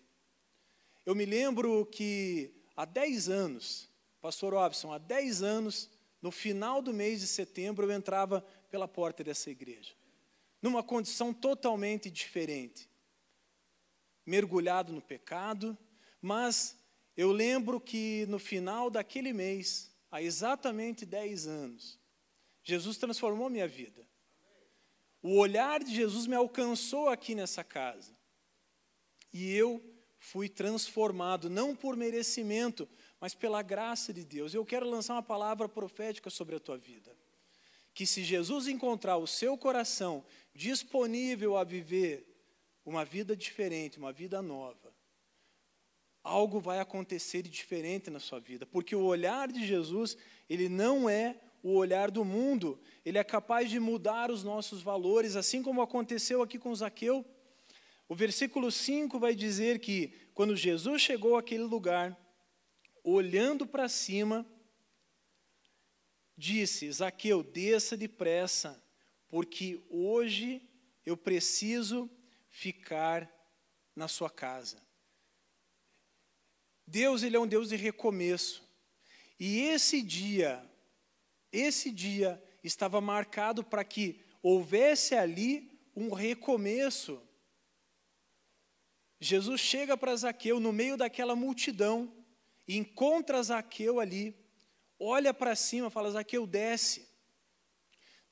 Eu 1.04 1.14
me 1.16 1.24
lembro 1.24 1.84
que 1.86 2.54
há 2.76 2.84
10 2.84 3.28
anos, 3.28 3.90
pastor 4.20 4.54
Robson, 4.54 4.92
há 4.92 4.98
10 4.98 5.42
anos, 5.42 5.90
no 6.20 6.30
final 6.30 6.80
do 6.80 6.94
mês 6.94 7.20
de 7.20 7.26
setembro, 7.26 7.86
eu 7.86 7.92
entrava 7.92 8.40
pela 8.70 8.86
porta 8.86 9.24
dessa 9.24 9.50
igreja, 9.50 9.94
numa 10.60 10.82
condição 10.82 11.34
totalmente 11.34 12.08
diferente, 12.08 12.88
mergulhado 14.24 14.92
no 14.92 15.02
pecado, 15.02 15.76
mas 16.20 16.78
eu 17.16 17.32
lembro 17.32 17.80
que 17.80 18.24
no 18.28 18.38
final 18.38 18.88
daquele 18.88 19.32
mês, 19.32 19.92
há 20.08 20.22
exatamente 20.22 21.04
10 21.04 21.48
anos, 21.48 21.98
Jesus 22.62 22.96
transformou 22.96 23.50
minha 23.50 23.66
vida. 23.66 24.08
O 25.20 25.36
olhar 25.38 25.82
de 25.82 25.92
Jesus 25.92 26.28
me 26.28 26.36
alcançou 26.36 27.08
aqui 27.08 27.34
nessa 27.34 27.64
casa. 27.64 28.16
E 29.32 29.52
eu 29.52 29.91
fui 30.22 30.48
transformado, 30.48 31.50
não 31.50 31.74
por 31.74 31.96
merecimento, 31.96 32.88
mas 33.20 33.34
pela 33.34 33.60
graça 33.60 34.12
de 34.12 34.24
Deus. 34.24 34.54
Eu 34.54 34.64
quero 34.64 34.88
lançar 34.88 35.14
uma 35.14 35.22
palavra 35.22 35.68
profética 35.68 36.30
sobre 36.30 36.54
a 36.54 36.60
tua 36.60 36.78
vida. 36.78 37.12
Que 37.92 38.06
se 38.06 38.22
Jesus 38.22 38.68
encontrar 38.68 39.16
o 39.16 39.26
seu 39.26 39.58
coração 39.58 40.24
disponível 40.54 41.56
a 41.56 41.64
viver 41.64 42.24
uma 42.84 43.04
vida 43.04 43.36
diferente, 43.36 43.98
uma 43.98 44.12
vida 44.12 44.40
nova, 44.40 44.94
algo 46.22 46.60
vai 46.60 46.78
acontecer 46.78 47.42
diferente 47.42 48.08
na 48.08 48.20
sua 48.20 48.38
vida, 48.38 48.64
porque 48.64 48.94
o 48.94 49.02
olhar 49.02 49.50
de 49.50 49.66
Jesus, 49.66 50.16
ele 50.48 50.68
não 50.68 51.10
é 51.10 51.34
o 51.64 51.74
olhar 51.74 52.12
do 52.12 52.24
mundo, 52.24 52.80
ele 53.04 53.18
é 53.18 53.24
capaz 53.24 53.68
de 53.68 53.80
mudar 53.80 54.30
os 54.30 54.44
nossos 54.44 54.82
valores, 54.82 55.34
assim 55.34 55.64
como 55.64 55.82
aconteceu 55.82 56.42
aqui 56.42 56.60
com 56.60 56.72
Zaqueu. 56.72 57.26
O 58.12 58.14
versículo 58.14 58.70
5 58.70 59.18
vai 59.18 59.34
dizer 59.34 59.78
que 59.78 60.08
quando 60.34 60.54
Jesus 60.54 61.00
chegou 61.00 61.34
àquele 61.34 61.62
lugar, 61.62 62.14
olhando 63.02 63.66
para 63.66 63.88
cima, 63.88 64.46
disse: 66.36 66.92
Zaqueu, 66.92 67.42
desça 67.42 67.96
depressa, 67.96 68.78
porque 69.30 69.80
hoje 69.88 70.60
eu 71.06 71.16
preciso 71.16 72.10
ficar 72.50 73.32
na 73.96 74.06
sua 74.08 74.28
casa. 74.28 74.76
Deus, 76.86 77.22
ele 77.22 77.36
é 77.36 77.40
um 77.40 77.48
Deus 77.48 77.70
de 77.70 77.76
recomeço. 77.76 78.62
E 79.40 79.60
esse 79.60 80.02
dia, 80.02 80.62
esse 81.50 81.90
dia 81.90 82.44
estava 82.62 83.00
marcado 83.00 83.64
para 83.64 83.82
que 83.82 84.22
houvesse 84.42 85.14
ali 85.14 85.80
um 85.96 86.12
recomeço. 86.12 87.26
Jesus 89.22 89.60
chega 89.60 89.96
para 89.96 90.16
Zaqueu 90.16 90.58
no 90.58 90.72
meio 90.72 90.96
daquela 90.96 91.36
multidão, 91.36 92.12
encontra 92.66 93.40
Zaqueu 93.40 94.00
ali, 94.00 94.36
olha 94.98 95.32
para 95.32 95.54
cima, 95.54 95.88
fala: 95.90 96.10
Zaqueu, 96.10 96.44
desce. 96.44 97.08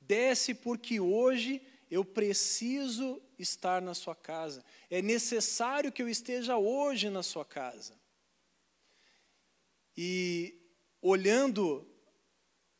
Desce 0.01 0.53
porque 0.53 0.99
hoje 0.99 1.61
eu 1.89 2.03
preciso 2.03 3.21
estar 3.39 3.81
na 3.81 3.93
sua 3.93 4.15
casa. 4.15 4.65
É 4.89 5.01
necessário 5.01 5.93
que 5.93 6.03
eu 6.03 6.09
esteja 6.09 6.57
hoje 6.57 7.09
na 7.09 7.23
sua 7.23 7.45
casa. 7.45 7.97
E 9.95 10.59
olhando 11.01 11.87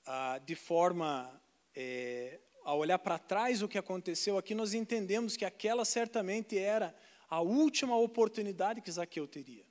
ah, 0.06 0.38
de 0.40 0.56
forma 0.56 1.42
é, 1.74 2.42
a 2.66 2.74
olhar 2.74 3.00
para 3.00 3.18
trás 3.18 3.62
o 3.62 3.70
que 3.70 3.78
aconteceu 3.78 4.38
aqui, 4.38 4.54
nós 4.54 4.74
entendemos 4.74 5.38
que 5.38 5.46
aquela 5.46 5.86
certamente 5.86 6.58
era 6.58 6.94
a 7.32 7.40
última 7.40 7.98
oportunidade 7.98 8.82
que 8.82 8.92
Zaqueu 8.92 9.26
teria. 9.26 9.66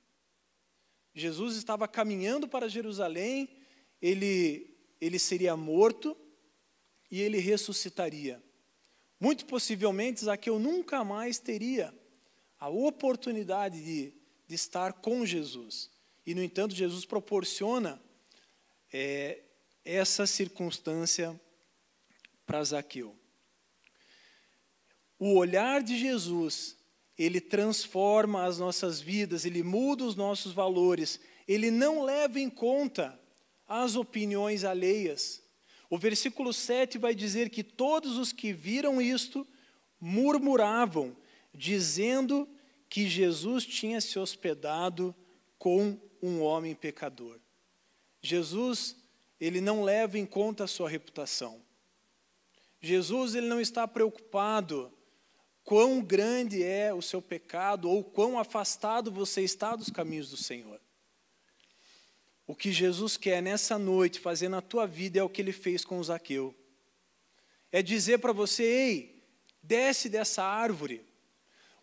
Jesus 1.13 1.55
estava 1.55 1.87
caminhando 1.87 2.47
para 2.47 2.67
Jerusalém, 2.67 3.47
ele, 4.01 4.75
ele 4.99 5.19
seria 5.19 5.55
morto 5.55 6.17
e 7.11 7.21
ele 7.21 7.37
ressuscitaria. 7.37 8.41
Muito 9.19 9.45
possivelmente, 9.45 10.25
Zaqueu 10.25 10.57
nunca 10.57 11.03
mais 11.03 11.37
teria 11.37 11.93
a 12.59 12.67
oportunidade 12.67 13.79
de, 13.83 14.13
de 14.47 14.55
estar 14.55 14.93
com 14.93 15.23
Jesus. 15.23 15.91
E, 16.25 16.33
no 16.33 16.41
entanto, 16.41 16.73
Jesus 16.73 17.05
proporciona 17.05 18.01
é, 18.91 19.39
essa 19.85 20.25
circunstância 20.25 21.39
para 22.43 22.63
Zaqueu. 22.63 23.15
O 25.19 25.35
olhar 25.35 25.83
de 25.83 25.99
Jesus 25.99 26.80
ele 27.17 27.39
transforma 27.39 28.45
as 28.45 28.57
nossas 28.57 28.99
vidas, 28.99 29.45
ele 29.45 29.63
muda 29.63 30.03
os 30.03 30.15
nossos 30.15 30.53
valores, 30.53 31.19
ele 31.47 31.69
não 31.69 32.03
leva 32.03 32.39
em 32.39 32.49
conta 32.49 33.19
as 33.67 33.95
opiniões 33.95 34.63
alheias. 34.63 35.41
O 35.89 35.97
versículo 35.97 36.53
7 36.53 36.97
vai 36.97 37.13
dizer 37.13 37.49
que 37.49 37.63
todos 37.63 38.17
os 38.17 38.31
que 38.31 38.53
viram 38.53 39.01
isto 39.01 39.45
murmuravam, 39.99 41.15
dizendo 41.53 42.47
que 42.89 43.07
Jesus 43.07 43.65
tinha 43.65 43.99
se 44.01 44.17
hospedado 44.17 45.13
com 45.57 45.99
um 46.21 46.41
homem 46.41 46.73
pecador. 46.73 47.39
Jesus, 48.21 48.95
ele 49.39 49.59
não 49.59 49.83
leva 49.83 50.17
em 50.17 50.25
conta 50.25 50.63
a 50.63 50.67
sua 50.67 50.89
reputação. 50.89 51.61
Jesus, 52.81 53.35
ele 53.35 53.47
não 53.47 53.61
está 53.61 53.87
preocupado 53.87 54.91
quão 55.63 56.01
grande 56.01 56.63
é 56.63 56.93
o 56.93 57.01
seu 57.01 57.21
pecado 57.21 57.89
ou 57.89 58.03
quão 58.03 58.37
afastado 58.39 59.11
você 59.11 59.41
está 59.41 59.75
dos 59.75 59.89
caminhos 59.89 60.29
do 60.29 60.37
Senhor. 60.37 60.79
O 62.47 62.55
que 62.55 62.71
Jesus 62.71 63.15
quer 63.15 63.41
nessa 63.41 63.77
noite 63.77 64.19
fazer 64.19 64.49
na 64.49 64.61
tua 64.61 64.85
vida 64.85 65.19
é 65.19 65.23
o 65.23 65.29
que 65.29 65.41
ele 65.41 65.53
fez 65.53 65.85
com 65.85 66.03
Zaqueu. 66.03 66.53
É 67.71 67.81
dizer 67.81 68.19
para 68.19 68.33
você: 68.33 68.63
ei, 68.63 69.23
desce 69.63 70.09
dessa 70.09 70.43
árvore. 70.43 71.05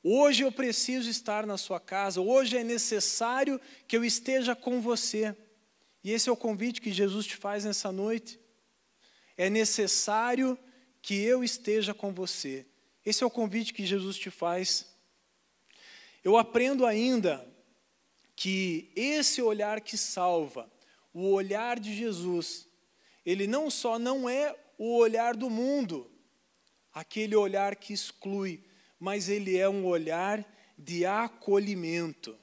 Hoje 0.03 0.45
eu 0.45 0.53
preciso 0.53 1.09
estar 1.09 1.47
na 1.47 1.57
sua 1.57 1.81
casa. 1.81 2.21
Hoje 2.21 2.57
é 2.57 2.63
necessário 2.63 3.61
que 3.87 3.97
eu 3.97 4.05
esteja 4.05 4.55
com 4.55 4.81
você. 4.81 5.35
E 6.05 6.13
esse 6.13 6.29
é 6.29 6.33
o 6.33 6.37
convite 6.37 6.81
que 6.81 6.93
Jesus 6.93 7.27
te 7.27 7.37
faz 7.37 7.65
nessa 7.65 7.91
noite. 7.91 8.39
É 9.37 9.51
necessário 9.51 10.59
que 11.03 11.15
eu 11.15 11.43
esteja 11.43 11.95
com 11.95 12.13
você. 12.13 12.67
Esse 13.05 13.23
é 13.23 13.27
o 13.27 13.31
convite 13.31 13.73
que 13.73 13.87
Jesus 13.87 14.17
te 14.19 14.31
faz. 14.31 14.87
Eu 16.23 16.37
aprendo 16.37 16.85
ainda 16.85 17.47
que 18.37 18.93
esse 18.95 19.43
olhar 19.43 19.81
que 19.81 19.97
salva, 19.97 20.71
o 21.13 21.33
olhar 21.33 21.81
de 21.81 21.95
Jesus, 21.95 22.69
ele 23.25 23.47
não 23.47 23.71
só 23.71 23.99
não 23.99 24.29
é 24.29 24.55
o 24.77 24.97
olhar 24.97 25.37
do 25.37 25.51
mundo, 25.51 26.11
aquele 26.93 27.35
olhar 27.35 27.75
que 27.77 27.93
exclui, 27.93 28.65
mas 28.99 29.29
ele 29.29 29.57
é 29.57 29.69
um 29.69 29.85
olhar 29.87 30.47
de 30.77 31.05
acolhimento. 31.05 32.39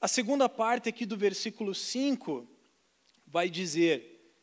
A 0.00 0.08
segunda 0.08 0.48
parte 0.48 0.88
aqui 0.88 1.06
do 1.06 1.16
versículo 1.16 1.74
5 1.74 2.48
vai 3.26 3.48
dizer: 3.48 4.34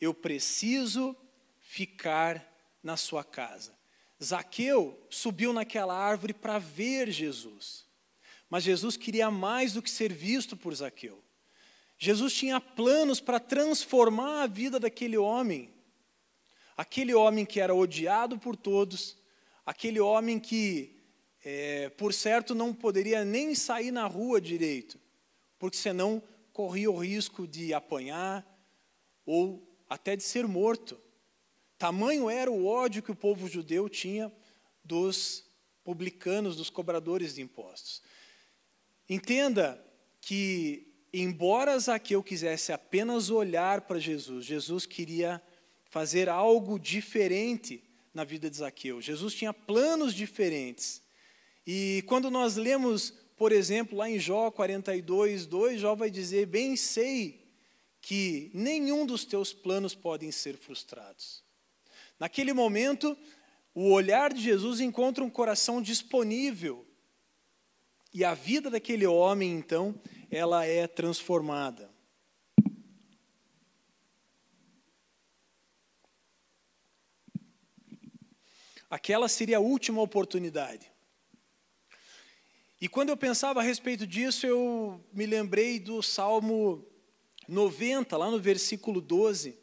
Eu 0.00 0.12
preciso 0.12 1.16
ficar 1.58 2.46
na 2.82 2.96
sua 2.96 3.24
casa. 3.24 3.79
Zaqueu 4.22 4.98
subiu 5.08 5.52
naquela 5.52 5.94
árvore 5.96 6.34
para 6.34 6.58
ver 6.58 7.10
Jesus. 7.10 7.86
Mas 8.48 8.64
Jesus 8.64 8.96
queria 8.96 9.30
mais 9.30 9.72
do 9.72 9.82
que 9.82 9.90
ser 9.90 10.12
visto 10.12 10.56
por 10.56 10.74
Zaqueu. 10.74 11.22
Jesus 11.96 12.32
tinha 12.34 12.60
planos 12.60 13.20
para 13.20 13.38
transformar 13.38 14.42
a 14.42 14.46
vida 14.46 14.80
daquele 14.80 15.16
homem. 15.16 15.72
Aquele 16.76 17.14
homem 17.14 17.44
que 17.44 17.60
era 17.60 17.74
odiado 17.74 18.38
por 18.38 18.56
todos, 18.56 19.16
aquele 19.66 20.00
homem 20.00 20.40
que, 20.40 20.96
é, 21.44 21.90
por 21.90 22.12
certo, 22.12 22.54
não 22.54 22.72
poderia 22.74 23.24
nem 23.24 23.54
sair 23.54 23.90
na 23.90 24.06
rua 24.06 24.40
direito, 24.40 24.98
porque 25.58 25.76
senão 25.76 26.22
corria 26.52 26.90
o 26.90 26.98
risco 26.98 27.46
de 27.46 27.74
apanhar 27.74 28.46
ou 29.26 29.62
até 29.88 30.16
de 30.16 30.22
ser 30.22 30.46
morto. 30.46 30.98
Tamanho 31.80 32.28
era 32.28 32.50
o 32.50 32.66
ódio 32.66 33.02
que 33.02 33.10
o 33.10 33.16
povo 33.16 33.48
judeu 33.48 33.88
tinha 33.88 34.30
dos 34.84 35.46
publicanos, 35.82 36.54
dos 36.54 36.68
cobradores 36.68 37.36
de 37.36 37.40
impostos. 37.40 38.02
Entenda 39.08 39.82
que, 40.20 40.92
embora 41.10 41.78
Zaqueu 41.78 42.22
quisesse 42.22 42.70
apenas 42.70 43.30
olhar 43.30 43.80
para 43.80 43.98
Jesus, 43.98 44.44
Jesus 44.44 44.84
queria 44.84 45.42
fazer 45.86 46.28
algo 46.28 46.78
diferente 46.78 47.82
na 48.12 48.24
vida 48.24 48.50
de 48.50 48.58
Zaqueu. 48.58 49.00
Jesus 49.00 49.32
tinha 49.32 49.54
planos 49.54 50.12
diferentes. 50.12 51.00
E 51.66 52.04
quando 52.06 52.30
nós 52.30 52.56
lemos, 52.56 53.10
por 53.38 53.52
exemplo, 53.52 53.96
lá 53.96 54.10
em 54.10 54.18
Jó 54.18 54.50
42, 54.50 55.46
2, 55.46 55.80
Jó 55.80 55.94
vai 55.94 56.10
dizer: 56.10 56.44
Bem 56.44 56.76
sei 56.76 57.42
que 58.02 58.50
nenhum 58.52 59.06
dos 59.06 59.24
teus 59.24 59.54
planos 59.54 59.94
podem 59.94 60.30
ser 60.30 60.58
frustrados. 60.58 61.48
Naquele 62.20 62.52
momento, 62.52 63.16
o 63.74 63.90
olhar 63.90 64.30
de 64.30 64.42
Jesus 64.42 64.78
encontra 64.78 65.24
um 65.24 65.30
coração 65.30 65.80
disponível. 65.80 66.86
E 68.12 68.22
a 68.22 68.34
vida 68.34 68.68
daquele 68.68 69.06
homem, 69.06 69.50
então, 69.52 69.98
ela 70.30 70.66
é 70.66 70.86
transformada. 70.86 71.90
Aquela 78.90 79.26
seria 79.26 79.56
a 79.56 79.60
última 79.60 80.02
oportunidade. 80.02 80.92
E 82.80 82.88
quando 82.88 83.08
eu 83.08 83.16
pensava 83.16 83.60
a 83.60 83.62
respeito 83.62 84.06
disso, 84.06 84.46
eu 84.46 85.02
me 85.12 85.24
lembrei 85.24 85.78
do 85.78 86.02
Salmo 86.02 86.84
90, 87.48 88.14
lá 88.16 88.30
no 88.30 88.38
versículo 88.38 89.00
12, 89.00 89.56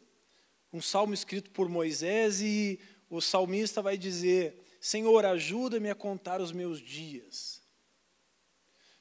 um 0.72 0.82
salmo 0.82 1.14
escrito 1.14 1.50
por 1.52 1.70
Moisés, 1.70 2.42
e 2.42 2.80
o 3.10 3.22
salmista 3.22 3.82
vai 3.82 3.98
dizer: 3.98 4.64
Senhor, 4.80 5.26
ajuda-me 5.26 5.90
a 5.90 5.96
contar 5.96 6.42
os 6.42 6.52
meus 6.52 6.80
dias. 6.82 7.62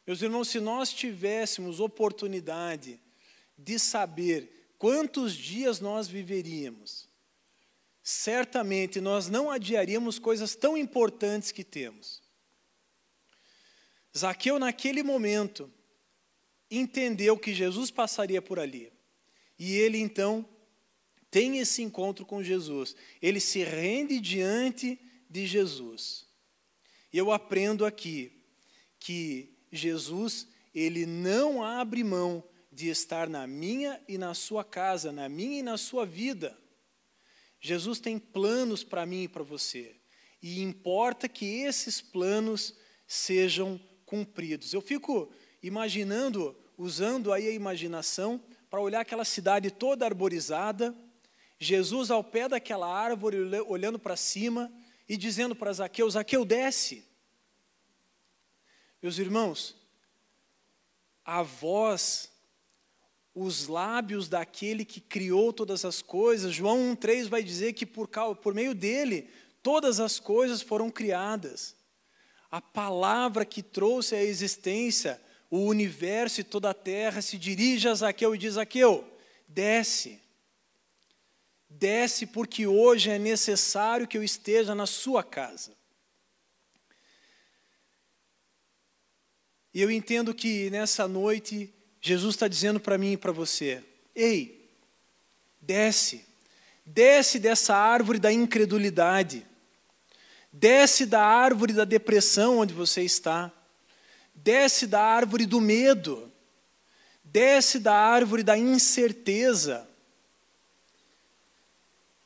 Meus 0.07 0.23
irmãos, 0.23 0.49
se 0.49 0.61
nós 0.61 0.93
tivéssemos 0.93 1.81
oportunidade 1.81 3.01
de 3.59 3.79
saber 3.79 4.75
quantos 4.79 5.35
dias 5.35 5.81
nós 5.81 6.07
viveríamos, 6.07 7.09
certamente 8.03 9.01
nós 9.01 9.29
não 9.29 9.51
adiaríamos 9.51 10.19
coisas 10.19 10.55
tão 10.55 10.77
importantes 10.77 11.51
que 11.51 11.65
temos. 11.65 12.23
Zaqueu, 14.17 14.59
naquele 14.59 15.03
momento, 15.03 15.71
entendeu 16.71 17.37
que 17.37 17.53
Jesus 17.53 17.91
passaria 17.91 18.41
por 18.41 18.59
ali. 18.59 18.93
E 19.59 19.75
ele 19.75 19.99
então 19.99 20.49
tem 21.37 21.59
esse 21.59 21.83
encontro 21.83 22.25
com 22.25 22.43
Jesus. 22.43 22.97
Ele 23.21 23.40
se 23.40 23.62
rende 23.62 24.19
diante 24.21 24.99
de 25.28 25.47
Jesus. 25.47 26.25
E 27.12 27.19
eu 27.19 27.31
aprendo 27.31 27.85
aqui 27.85 28.43
que 28.99 29.55
Jesus, 29.71 30.49
ele 30.75 31.05
não 31.05 31.62
abre 31.62 32.02
mão 32.02 32.43
de 32.73 32.88
estar 32.88 33.28
na 33.28 33.47
minha 33.47 34.02
e 34.09 34.16
na 34.16 34.33
sua 34.33 34.64
casa, 34.64 35.12
na 35.12 35.28
minha 35.28 35.59
e 35.59 35.62
na 35.62 35.76
sua 35.76 36.07
vida. 36.07 36.59
Jesus 37.61 38.00
tem 38.00 38.19
planos 38.19 38.83
para 38.83 39.05
mim 39.05 39.25
e 39.25 39.28
para 39.28 39.43
você. 39.43 39.95
E 40.43 40.62
importa 40.62 41.28
que 41.28 41.45
esses 41.45 42.00
planos 42.00 42.75
sejam 43.07 43.78
cumpridos. 44.07 44.73
Eu 44.73 44.81
fico 44.81 45.31
imaginando, 45.62 46.57
usando 46.78 47.31
aí 47.31 47.47
a 47.47 47.52
imaginação, 47.52 48.43
para 48.71 48.81
olhar 48.81 49.00
aquela 49.00 49.25
cidade 49.26 49.71
toda 49.71 50.07
arborizada, 50.07 50.97
Jesus 51.59 52.11
ao 52.11 52.23
pé 52.23 52.49
daquela 52.49 52.87
árvore, 52.87 53.39
olhando 53.67 53.99
para 53.99 54.17
cima 54.17 54.73
e 55.09 55.17
dizendo 55.17 55.55
para 55.55 55.73
Zaqueu: 55.73 56.09
Zaqueu, 56.11 56.45
desce. 56.45 57.07
Meus 59.03 59.19
irmãos, 59.19 59.77
a 61.25 61.43
voz, 61.43 62.30
os 63.35 63.69
lábios 63.69 64.28
daquele 64.28 64.85
que 64.85 65.00
criou 65.00 65.52
todas 65.52 65.85
as 65.85 66.02
coisas, 66.02 66.52
João 66.52 66.95
1,3 66.95 67.28
vai 67.28 67.43
dizer 67.43 67.73
que 67.73 67.87
por, 67.87 68.09
por 68.43 68.54
meio 68.54 68.75
dele 68.75 69.30
todas 69.63 70.00
as 70.00 70.19
coisas 70.19 70.63
foram 70.63 70.91
criadas. 70.91 71.75
A 72.50 72.61
palavra 72.61 73.45
que 73.45 73.63
trouxe 73.63 74.15
à 74.15 74.23
existência 74.23 75.21
o 75.50 75.59
universo 75.59 76.41
e 76.41 76.45
toda 76.45 76.71
a 76.71 76.75
terra 76.75 77.23
se 77.23 77.39
dirige 77.39 77.89
a 77.89 77.95
Zaqueu 77.95 78.35
e 78.35 78.39
diz: 78.39 78.54
Zaqueu, 78.54 79.04
desce. 79.49 80.25
Desce 81.69 82.26
porque 82.26 82.67
hoje 82.67 83.11
é 83.11 83.19
necessário 83.19 84.07
que 84.07 84.17
eu 84.17 84.23
esteja 84.23 84.75
na 84.75 84.87
sua 84.87 85.23
casa. 85.23 85.76
E 89.76 89.83
eu 89.83 89.91
entendo 89.91 90.33
que 90.33 90.71
nessa 90.71 91.07
noite 91.07 91.71
Jesus 92.00 92.35
está 92.35 92.49
dizendo 92.49 92.81
para 92.81 92.97
mim 92.97 93.13
e 93.13 93.17
para 93.19 93.31
você: 93.31 93.85
ei, 94.15 94.71
desce, 95.61 96.25
desce 96.85 97.39
dessa 97.39 97.76
árvore 97.76 98.19
da 98.19 98.33
incredulidade, 98.33 99.47
desce 100.50 101.05
da 101.05 101.23
árvore 101.23 101.75
da 101.75 101.85
depressão 101.85 102.61
onde 102.61 102.73
você 102.73 103.02
está, 103.02 103.52
desce 104.35 104.87
da 104.87 105.02
árvore 105.02 105.45
do 105.45 105.61
medo, 105.61 106.33
desce 107.23 107.79
da 107.79 107.95
árvore 107.95 108.43
da 108.43 108.57
incerteza, 108.57 109.86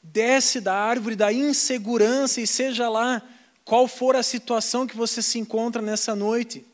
desce 0.03 0.61
da 0.61 0.75
árvore 0.75 1.15
da 1.15 1.33
insegurança 1.33 2.41
e 2.41 2.47
seja 2.47 2.89
lá 2.89 3.23
qual 3.65 3.87
for 3.87 4.17
a 4.17 4.23
situação 4.23 4.87
que 4.87 4.97
você 4.97 5.23
se 5.23 5.39
encontra 5.39 5.81
nessa 5.83 6.15
noite. 6.15 6.65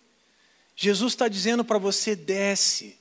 Jesus 0.74 1.12
está 1.12 1.28
dizendo 1.28 1.64
para 1.64 1.78
você: 1.78 2.14
desce, 2.14 2.96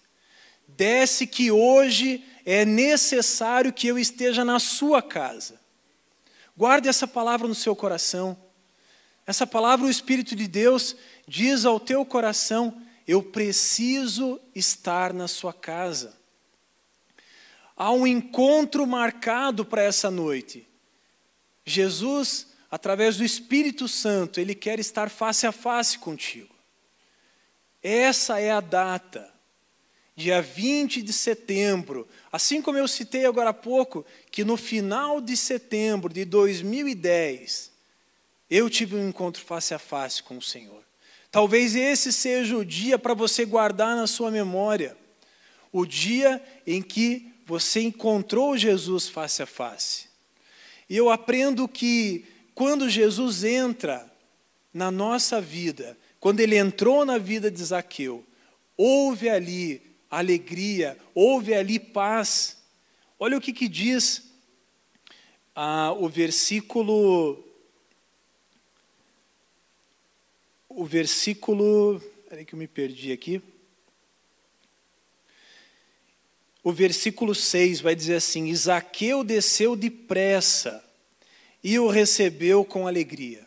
desce 0.67 1.27
que 1.27 1.51
hoje 1.51 2.23
é 2.45 2.65
necessário 2.65 3.73
que 3.73 3.88
eu 3.88 3.97
esteja 3.97 4.45
na 4.45 4.59
sua 4.59 5.01
casa. 5.01 5.59
Guarde 6.57 6.88
essa 6.88 7.07
palavra 7.07 7.47
no 7.47 7.55
seu 7.55 7.75
coração. 7.75 8.38
Essa 9.27 9.45
palavra, 9.45 9.85
o 9.85 9.89
Espírito 9.89 10.35
de 10.35 10.47
Deus 10.47 10.95
diz 11.27 11.65
ao 11.65 11.79
teu 11.79 12.05
coração: 12.05 12.81
eu 13.07 13.21
preciso 13.21 14.39
estar 14.53 15.13
na 15.13 15.27
sua 15.27 15.53
casa. 15.53 16.13
Há 17.75 17.91
um 17.91 18.07
encontro 18.07 18.88
marcado 18.88 19.65
para 19.65 19.83
essa 19.83 20.09
noite. 20.09 20.67
Jesus, 21.65 22.47
através 22.71 23.17
do 23.17 23.23
Espírito 23.23 23.88
Santo, 23.88 24.39
ele 24.39 24.55
quer 24.55 24.79
estar 24.79 25.09
face 25.09 25.45
a 25.45 25.51
face 25.51 25.99
contigo. 25.99 26.55
Essa 27.83 28.39
é 28.39 28.51
a 28.51 28.61
data, 28.61 29.31
dia 30.15 30.41
20 30.41 31.01
de 31.01 31.11
setembro. 31.11 32.07
Assim 32.31 32.61
como 32.61 32.77
eu 32.77 32.88
citei 32.88 33.25
agora 33.25 33.49
há 33.49 33.53
pouco, 33.53 34.05
que 34.31 34.43
no 34.43 34.55
final 34.55 35.19
de 35.19 35.35
setembro 35.35 36.11
de 36.11 36.23
2010, 36.23 37.71
eu 38.49 38.69
tive 38.69 38.95
um 38.95 39.09
encontro 39.09 39.43
face 39.43 39.73
a 39.73 39.79
face 39.79 40.23
com 40.23 40.38
o 40.38 40.41
Senhor. 40.41 40.83
Talvez 41.29 41.75
esse 41.75 42.13
seja 42.13 42.55
o 42.55 42.63
dia 42.63 42.97
para 42.97 43.13
você 43.13 43.43
guardar 43.43 43.95
na 43.95 44.07
sua 44.07 44.31
memória 44.31 44.95
o 45.71 45.85
dia 45.85 46.41
em 46.65 46.81
que 46.81 47.35
você 47.45 47.81
encontrou 47.81 48.58
Jesus 48.58 49.08
face 49.08 49.43
a 49.43 49.45
face. 49.45 50.08
E 50.89 50.97
eu 50.97 51.10
aprendo 51.10 51.67
que 51.67 52.25
quando 52.53 52.89
Jesus 52.89 53.43
entra 53.43 54.12
na 54.73 54.89
nossa 54.89 55.39
vida, 55.39 55.97
quando 56.19 56.39
ele 56.39 56.58
entrou 56.58 57.05
na 57.05 57.17
vida 57.17 57.51
de 57.51 57.63
Zaqueu, 57.63 58.25
houve 58.75 59.29
ali 59.29 59.81
alegria, 60.10 60.97
houve 61.13 61.53
ali 61.53 61.79
paz. 61.79 62.58
Olha 63.19 63.38
o 63.38 63.41
que, 63.41 63.53
que 63.53 63.67
diz 63.67 64.23
ah, 65.55 65.93
o 65.97 66.10
versículo. 66.10 67.43
O 70.67 70.84
versículo. 70.84 72.01
Peraí 72.27 72.43
que 72.43 72.53
eu 72.53 72.60
me 72.60 72.67
perdi 72.67 73.12
aqui. 73.12 73.41
O 76.65 76.71
versículo 76.71 77.36
6 77.36 77.80
vai 77.80 77.93
dizer 77.93 78.15
assim: 78.15 78.47
Isaqueu 78.47 79.23
desceu 79.23 79.75
depressa 79.75 80.84
e 81.63 81.78
o 81.78 81.88
recebeu 81.88 82.65
com 82.65 82.88
alegria. 82.88 83.45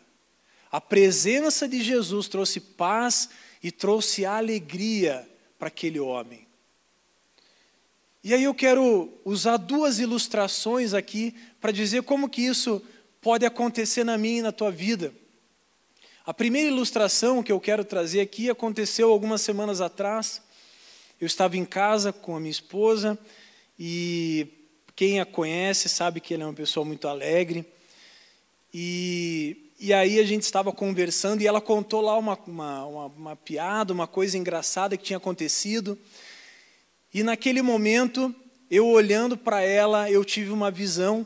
A 0.71 0.79
presença 0.79 1.67
de 1.67 1.83
Jesus 1.83 2.29
trouxe 2.29 2.61
paz 2.61 3.27
e 3.61 3.73
trouxe 3.73 4.25
alegria 4.25 5.29
para 5.57 5.67
aquele 5.67 5.99
homem. 5.99 6.47
E 8.23 8.33
aí 8.33 8.45
eu 8.45 8.55
quero 8.55 9.11
usar 9.25 9.57
duas 9.57 9.99
ilustrações 9.99 10.93
aqui 10.93 11.35
para 11.59 11.73
dizer 11.73 12.03
como 12.03 12.29
que 12.29 12.43
isso 12.43 12.81
pode 13.19 13.45
acontecer 13.45 14.05
na 14.05 14.17
minha 14.17 14.39
e 14.39 14.43
na 14.43 14.53
tua 14.53 14.71
vida. 14.71 15.13
A 16.25 16.33
primeira 16.33 16.69
ilustração 16.69 17.43
que 17.43 17.51
eu 17.51 17.59
quero 17.59 17.83
trazer 17.83 18.21
aqui 18.21 18.49
aconteceu 18.49 19.11
algumas 19.11 19.41
semanas 19.41 19.81
atrás. 19.81 20.41
Eu 21.19 21.27
estava 21.27 21.57
em 21.57 21.65
casa 21.65 22.13
com 22.13 22.35
a 22.35 22.39
minha 22.39 22.51
esposa 22.51 23.17
e 23.77 24.47
quem 24.95 25.19
a 25.19 25.25
conhece 25.25 25.89
sabe 25.89 26.19
que 26.19 26.33
ela 26.33 26.43
é 26.43 26.45
uma 26.45 26.53
pessoa 26.53 26.85
muito 26.85 27.07
alegre. 27.07 27.65
E 28.73 29.69
E 29.81 29.93
aí 29.93 30.19
a 30.19 30.23
gente 30.23 30.43
estava 30.43 30.73
conversando 30.73 31.41
e 31.41 31.47
ela 31.47 31.61
contou 31.61 32.01
lá 32.01 32.17
uma, 32.17 32.37
uma, 32.45 32.85
uma, 32.85 33.05
uma 33.05 33.35
piada, 33.35 33.93
uma 33.93 34.05
coisa 34.07 34.37
engraçada 34.37 34.97
que 34.97 35.05
tinha 35.05 35.15
acontecido. 35.15 35.97
E 37.13 37.23
naquele 37.23 37.61
momento, 37.61 38.35
eu 38.69 38.85
olhando 38.87 39.37
para 39.37 39.61
ela, 39.61 40.11
eu 40.11 40.25
tive 40.25 40.51
uma 40.51 40.69
visão. 40.69 41.25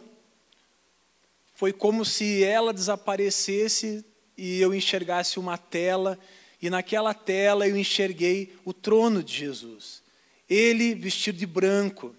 Foi 1.55 1.73
como 1.73 2.05
se 2.05 2.43
ela 2.43 2.71
desaparecesse 2.71 4.05
e 4.37 4.61
eu 4.61 4.71
enxergasse 4.71 5.39
uma 5.39 5.57
tela, 5.57 6.19
e 6.63 6.69
naquela 6.69 7.13
tela 7.13 7.67
eu 7.67 7.75
enxerguei 7.75 8.55
o 8.63 8.71
trono 8.71 9.21
de 9.21 9.33
Jesus. 9.33 10.01
Ele 10.49 10.95
vestido 10.95 11.37
de 11.37 11.45
branco, 11.45 12.15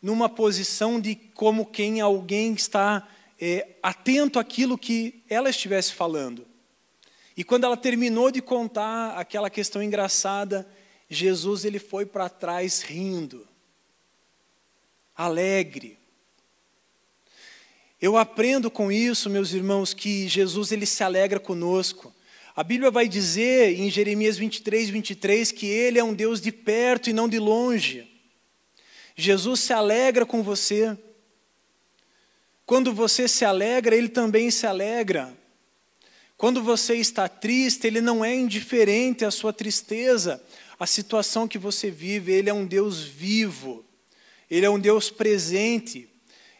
numa 0.00 0.26
posição 0.26 0.98
de 0.98 1.14
como 1.14 1.66
quem 1.66 2.00
alguém 2.00 2.54
está 2.54 3.06
é, 3.38 3.74
atento 3.82 4.38
àquilo 4.38 4.78
que 4.78 5.22
ela 5.28 5.50
estivesse 5.50 5.92
falando. 5.92 6.46
E 7.36 7.44
quando 7.44 7.64
ela 7.64 7.76
terminou 7.76 8.30
de 8.30 8.40
contar 8.40 9.18
aquela 9.18 9.50
questão 9.50 9.82
engraçada, 9.82 10.66
Jesus 11.10 11.66
ele 11.66 11.78
foi 11.78 12.06
para 12.06 12.30
trás 12.30 12.80
rindo, 12.80 13.46
alegre. 15.14 15.98
Eu 18.00 18.16
aprendo 18.16 18.70
com 18.70 18.90
isso, 18.90 19.28
meus 19.28 19.52
irmãos, 19.52 19.92
que 19.92 20.26
Jesus 20.26 20.72
ele 20.72 20.86
se 20.86 21.04
alegra 21.04 21.38
conosco. 21.38 22.15
A 22.56 22.64
Bíblia 22.64 22.90
vai 22.90 23.06
dizer 23.06 23.78
em 23.78 23.90
Jeremias 23.90 24.38
23, 24.38 24.88
23 24.88 25.52
que 25.52 25.66
ele 25.66 25.98
é 25.98 26.02
um 26.02 26.14
Deus 26.14 26.40
de 26.40 26.50
perto 26.50 27.10
e 27.10 27.12
não 27.12 27.28
de 27.28 27.38
longe. 27.38 28.10
Jesus 29.14 29.60
se 29.60 29.74
alegra 29.74 30.24
com 30.24 30.42
você. 30.42 30.96
Quando 32.64 32.94
você 32.94 33.28
se 33.28 33.44
alegra, 33.44 33.94
ele 33.94 34.08
também 34.08 34.50
se 34.50 34.66
alegra. 34.66 35.36
Quando 36.38 36.62
você 36.62 36.96
está 36.96 37.28
triste, 37.28 37.86
ele 37.86 38.00
não 38.00 38.24
é 38.24 38.34
indiferente 38.34 39.22
à 39.22 39.30
sua 39.30 39.52
tristeza, 39.52 40.42
à 40.80 40.86
situação 40.86 41.46
que 41.46 41.58
você 41.58 41.90
vive. 41.90 42.32
Ele 42.32 42.48
é 42.48 42.54
um 42.54 42.64
Deus 42.64 43.04
vivo, 43.04 43.84
ele 44.50 44.64
é 44.64 44.70
um 44.70 44.80
Deus 44.80 45.10
presente, 45.10 46.08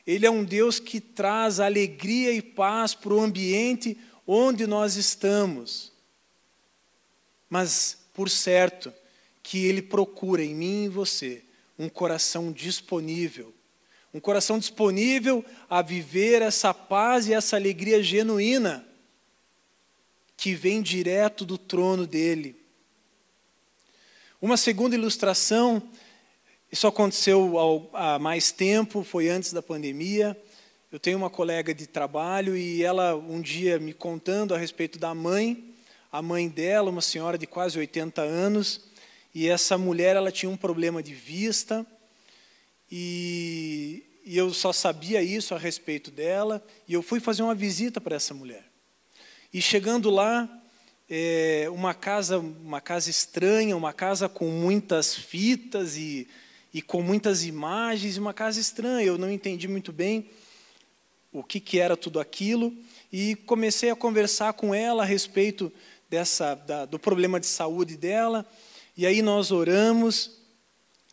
ele 0.06 0.26
é 0.26 0.30
um 0.30 0.44
Deus 0.44 0.78
que 0.78 1.00
traz 1.00 1.58
alegria 1.58 2.34
e 2.34 2.42
paz 2.42 2.94
para 2.94 3.14
o 3.14 3.20
ambiente 3.20 3.96
onde 4.26 4.66
nós 4.66 4.96
estamos. 4.96 5.92
Mas, 7.48 7.98
por 8.12 8.28
certo, 8.28 8.92
que 9.42 9.64
ele 9.66 9.82
procura 9.82 10.42
em 10.42 10.54
mim 10.54 10.82
e 10.82 10.86
em 10.86 10.88
você 10.88 11.44
um 11.78 11.88
coração 11.88 12.50
disponível 12.50 13.54
um 14.16 14.20
coração 14.20 14.58
disponível 14.58 15.44
a 15.68 15.82
viver 15.82 16.40
essa 16.40 16.72
paz 16.72 17.28
e 17.28 17.34
essa 17.34 17.54
alegria 17.54 18.02
genuína 18.02 18.82
que 20.38 20.54
vem 20.54 20.80
direto 20.80 21.44
do 21.44 21.58
trono 21.58 22.06
dele. 22.06 22.56
Uma 24.40 24.56
segunda 24.56 24.94
ilustração, 24.94 25.82
isso 26.72 26.86
aconteceu 26.86 27.90
há 27.92 28.18
mais 28.18 28.50
tempo, 28.50 29.04
foi 29.04 29.28
antes 29.28 29.52
da 29.52 29.60
pandemia. 29.60 30.34
Eu 30.96 31.00
tenho 31.00 31.18
uma 31.18 31.28
colega 31.28 31.74
de 31.74 31.86
trabalho 31.86 32.56
e 32.56 32.82
ela 32.82 33.14
um 33.14 33.42
dia 33.42 33.78
me 33.78 33.92
contando 33.92 34.54
a 34.54 34.58
respeito 34.58 34.98
da 34.98 35.14
mãe, 35.14 35.74
a 36.10 36.22
mãe 36.22 36.48
dela, 36.48 36.90
uma 36.90 37.02
senhora 37.02 37.36
de 37.36 37.46
quase 37.46 37.78
80 37.78 38.22
anos, 38.22 38.80
e 39.34 39.46
essa 39.46 39.76
mulher 39.76 40.16
ela 40.16 40.32
tinha 40.32 40.48
um 40.48 40.56
problema 40.56 41.02
de 41.02 41.12
vista 41.12 41.86
e, 42.90 44.04
e 44.24 44.38
eu 44.38 44.54
só 44.54 44.72
sabia 44.72 45.22
isso 45.22 45.54
a 45.54 45.58
respeito 45.58 46.10
dela, 46.10 46.64
e 46.88 46.94
eu 46.94 47.02
fui 47.02 47.20
fazer 47.20 47.42
uma 47.42 47.54
visita 47.54 48.00
para 48.00 48.16
essa 48.16 48.32
mulher. 48.32 48.64
E 49.52 49.60
chegando 49.60 50.08
lá, 50.08 50.48
é, 51.10 51.68
uma 51.70 51.92
casa, 51.92 52.38
uma 52.38 52.80
casa 52.80 53.10
estranha, 53.10 53.76
uma 53.76 53.92
casa 53.92 54.30
com 54.30 54.46
muitas 54.46 55.14
fitas 55.14 55.94
e, 55.98 56.26
e 56.72 56.80
com 56.80 57.02
muitas 57.02 57.44
imagens, 57.44 58.16
uma 58.16 58.32
casa 58.32 58.58
estranha. 58.58 59.06
Eu 59.06 59.18
não 59.18 59.30
entendi 59.30 59.68
muito 59.68 59.92
bem 59.92 60.30
o 61.38 61.44
que, 61.44 61.60
que 61.60 61.78
era 61.78 61.96
tudo 61.96 62.18
aquilo 62.18 62.72
e 63.12 63.34
comecei 63.34 63.90
a 63.90 63.96
conversar 63.96 64.52
com 64.54 64.74
ela 64.74 65.02
a 65.02 65.06
respeito 65.06 65.72
dessa 66.08 66.54
da, 66.54 66.84
do 66.84 66.98
problema 66.98 67.38
de 67.38 67.46
saúde 67.46 67.96
dela. 67.96 68.46
E 68.96 69.06
aí 69.06 69.22
nós 69.22 69.50
oramos 69.50 70.38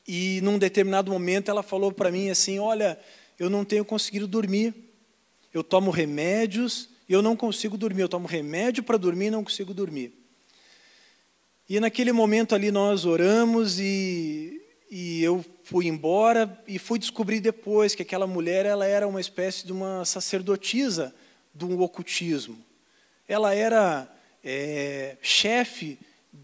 e 0.07 0.39
num 0.41 0.57
determinado 0.57 1.11
momento 1.11 1.49
ela 1.49 1.61
falou 1.61 1.91
para 1.91 2.11
mim 2.11 2.29
assim: 2.29 2.59
Olha, 2.59 2.99
eu 3.37 3.49
não 3.49 3.65
tenho 3.65 3.85
conseguido 3.85 4.27
dormir. 4.27 4.73
Eu 5.53 5.63
tomo 5.63 5.91
remédios 5.91 6.89
e 7.07 7.13
eu 7.13 7.21
não 7.21 7.35
consigo 7.35 7.77
dormir. 7.77 8.01
Eu 8.01 8.09
tomo 8.09 8.27
remédio 8.27 8.83
para 8.83 8.97
dormir 8.97 9.25
e 9.27 9.31
não 9.31 9.43
consigo 9.43 9.73
dormir. 9.73 10.13
E 11.69 11.79
naquele 11.79 12.11
momento 12.11 12.55
ali 12.55 12.71
nós 12.71 13.05
oramos 13.05 13.79
e, 13.79 14.62
e 14.95 15.23
eu 15.23 15.43
fui 15.63 15.87
embora 15.87 16.61
e 16.67 16.77
fui 16.77 16.99
descobrir 16.99 17.39
depois 17.39 17.95
que 17.95 18.03
aquela 18.03 18.27
mulher 18.27 18.63
ela 18.63 18.85
era 18.85 19.07
uma 19.07 19.19
espécie 19.19 19.65
de 19.65 19.71
uma 19.71 20.05
sacerdotisa 20.05 21.11
do 21.51 21.81
ocultismo. 21.81 22.63
Ela 23.27 23.55
era 23.55 24.07
é, 24.43 25.17
chefe 25.19 25.97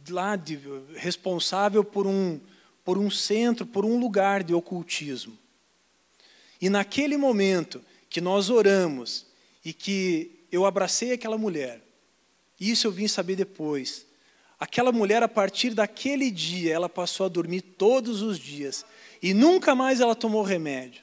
lá 0.10 0.36
de, 0.36 0.60
responsável 0.96 1.84
por 1.84 2.08
um 2.08 2.40
por 2.84 2.98
um 2.98 3.12
centro, 3.12 3.68
por 3.68 3.86
um 3.86 4.00
lugar 4.00 4.42
de 4.42 4.52
ocultismo. 4.52 5.38
E 6.60 6.72
naquele 6.72 7.18
momento 7.18 7.86
que 8.10 8.20
nós 8.20 8.50
oramos 8.50 9.28
e 9.64 9.72
que 9.72 10.40
eu 10.52 10.66
abracei 10.66 11.12
aquela 11.12 11.38
mulher, 11.38 11.84
isso 12.60 12.88
eu 12.88 12.92
vim 12.92 13.08
saber 13.08 13.36
depois. 13.36 14.08
Aquela 14.60 14.92
mulher, 14.92 15.24
a 15.24 15.28
partir 15.28 15.74
daquele 15.74 16.30
dia, 16.30 16.74
ela 16.74 16.90
passou 16.90 17.26
a 17.26 17.30
dormir 17.30 17.62
todos 17.62 18.22
os 18.22 18.38
dias 18.38 18.86
e 19.22 19.34
nunca 19.34 19.74
mais 19.74 20.02
ela 20.02 20.16
tomou 20.16 20.44
remédio. 20.44 21.02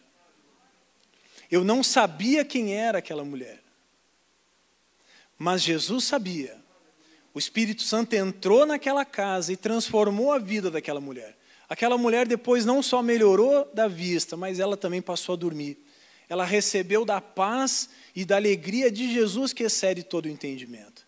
Eu 1.51 1.65
não 1.65 1.83
sabia 1.83 2.45
quem 2.45 2.75
era 2.75 2.99
aquela 2.99 3.25
mulher, 3.25 3.63
mas 5.39 5.63
Jesus 5.63 6.05
sabia. 6.05 6.57
O 7.33 7.39
Espírito 7.39 7.83
Santo 7.83 8.15
entrou 8.15 8.67
naquela 8.67 9.05
casa 9.05 9.53
e 9.53 9.57
transformou 9.57 10.33
a 10.33 10.39
vida 10.39 10.71
daquela 10.71 11.01
mulher. 11.01 11.37
Aquela 11.69 11.97
mulher 11.97 12.27
depois 12.27 12.65
não 12.65 12.83
só 12.83 13.03
melhorou 13.03 13.71
da 13.73 13.89
vista, 13.89 14.37
mas 14.37 14.59
ela 14.59 14.77
também 14.77 15.01
passou 15.01 15.35
a 15.35 15.37
dormir. 15.37 15.79
Ela 16.29 16.45
recebeu 16.45 17.05
da 17.05 17.21
paz 17.21 17.89
e 18.15 18.25
da 18.25 18.37
alegria 18.37 18.91
de 18.91 19.13
Jesus 19.13 19.53
que 19.53 19.65
excede 19.65 20.03
todo 20.03 20.27
o 20.27 20.31
entendimento. 20.31 21.06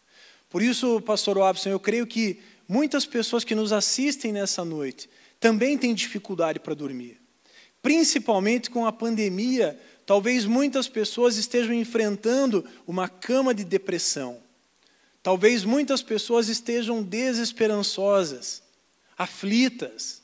Por 0.48 0.62
isso, 0.62 1.00
pastor 1.02 1.36
Robson, 1.36 1.68
eu 1.68 1.80
creio 1.80 2.06
que 2.06 2.40
muitas 2.66 3.04
pessoas 3.04 3.44
que 3.44 3.54
nos 3.54 3.72
assistem 3.72 4.32
nessa 4.32 4.64
noite 4.64 5.08
também 5.38 5.76
têm 5.76 5.94
dificuldade 5.94 6.58
para 6.58 6.74
dormir. 6.74 7.20
Principalmente 7.82 8.70
com 8.70 8.86
a 8.86 8.92
pandemia, 8.92 9.78
talvez 10.04 10.44
muitas 10.44 10.88
pessoas 10.88 11.36
estejam 11.36 11.72
enfrentando 11.72 12.64
uma 12.86 13.08
cama 13.08 13.54
de 13.54 13.64
depressão. 13.64 14.40
Talvez 15.22 15.64
muitas 15.64 16.02
pessoas 16.02 16.48
estejam 16.48 17.02
desesperançosas, 17.02 18.62
aflitas. 19.16 20.22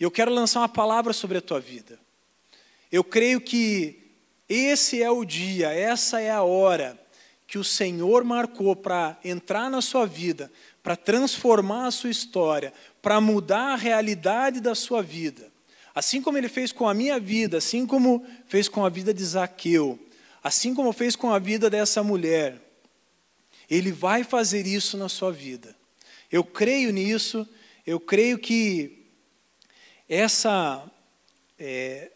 Eu 0.00 0.10
quero 0.10 0.32
lançar 0.32 0.60
uma 0.60 0.68
palavra 0.68 1.12
sobre 1.12 1.38
a 1.38 1.42
tua 1.42 1.60
vida. 1.60 1.98
Eu 2.90 3.04
creio 3.04 3.40
que 3.40 4.00
esse 4.48 5.02
é 5.02 5.10
o 5.10 5.24
dia, 5.24 5.70
essa 5.70 6.20
é 6.20 6.30
a 6.30 6.42
hora 6.42 6.98
que 7.48 7.56
o 7.56 7.64
Senhor 7.64 8.24
marcou 8.24 8.76
para 8.76 9.18
entrar 9.24 9.70
na 9.70 9.80
sua 9.80 10.04
vida, 10.04 10.52
para 10.82 10.94
transformar 10.94 11.86
a 11.86 11.90
sua 11.90 12.10
história, 12.10 12.74
para 13.00 13.22
mudar 13.22 13.72
a 13.72 13.76
realidade 13.76 14.60
da 14.60 14.74
sua 14.74 15.02
vida. 15.02 15.50
Assim 15.94 16.20
como 16.20 16.36
ele 16.36 16.48
fez 16.48 16.72
com 16.72 16.86
a 16.86 16.92
minha 16.92 17.18
vida, 17.18 17.56
assim 17.56 17.86
como 17.86 18.24
fez 18.46 18.68
com 18.68 18.84
a 18.84 18.90
vida 18.90 19.14
de 19.14 19.24
Zaqueu, 19.24 19.98
assim 20.44 20.74
como 20.74 20.92
fez 20.92 21.16
com 21.16 21.32
a 21.32 21.38
vida 21.38 21.70
dessa 21.70 22.02
mulher, 22.02 22.60
ele 23.68 23.92
vai 23.92 24.22
fazer 24.24 24.66
isso 24.66 24.98
na 24.98 25.08
sua 25.08 25.32
vida. 25.32 25.74
Eu 26.30 26.44
creio 26.44 26.92
nisso, 26.92 27.48
eu 27.86 27.98
creio 27.98 28.38
que 28.38 29.06
essa, 30.06 30.84
é, 31.58 32.12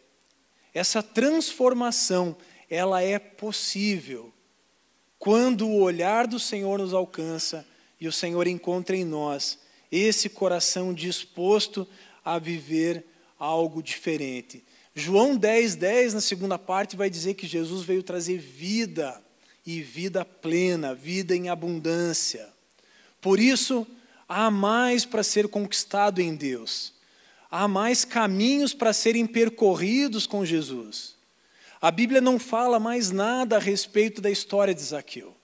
essa 0.74 1.02
transformação, 1.02 2.36
ela 2.68 3.02
é 3.02 3.18
possível 3.18 4.31
quando 5.22 5.68
o 5.68 5.80
olhar 5.80 6.26
do 6.26 6.40
Senhor 6.40 6.80
nos 6.80 6.92
alcança 6.92 7.64
e 8.00 8.08
o 8.08 8.12
Senhor 8.12 8.48
encontra 8.48 8.96
em 8.96 9.04
nós 9.04 9.56
esse 9.92 10.28
coração 10.28 10.92
disposto 10.92 11.86
a 12.24 12.40
viver 12.40 13.04
algo 13.38 13.80
diferente. 13.80 14.64
João 14.92 15.36
10, 15.36 15.76
10, 15.76 16.14
na 16.14 16.20
segunda 16.20 16.58
parte, 16.58 16.96
vai 16.96 17.08
dizer 17.08 17.34
que 17.34 17.46
Jesus 17.46 17.84
veio 17.84 18.02
trazer 18.02 18.38
vida, 18.38 19.22
e 19.64 19.80
vida 19.80 20.24
plena, 20.24 20.92
vida 20.92 21.36
em 21.36 21.48
abundância. 21.48 22.48
Por 23.20 23.38
isso, 23.38 23.86
há 24.28 24.50
mais 24.50 25.04
para 25.04 25.22
ser 25.22 25.46
conquistado 25.46 26.20
em 26.20 26.34
Deus 26.34 26.92
há 27.52 27.68
mais 27.68 28.02
caminhos 28.02 28.72
para 28.72 28.94
serem 28.94 29.26
percorridos 29.26 30.26
com 30.26 30.42
Jesus. 30.42 31.14
A 31.82 31.90
Bíblia 31.90 32.20
não 32.20 32.38
fala 32.38 32.78
mais 32.78 33.10
nada 33.10 33.56
a 33.56 33.58
respeito 33.58 34.22
da 34.22 34.30
história 34.30 34.72
de 34.72 34.80
Zaqueu. 34.80 35.34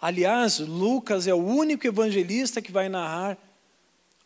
Aliás, 0.00 0.58
Lucas 0.58 1.28
é 1.28 1.32
o 1.32 1.36
único 1.36 1.86
evangelista 1.86 2.60
que 2.60 2.72
vai 2.72 2.88
narrar 2.88 3.38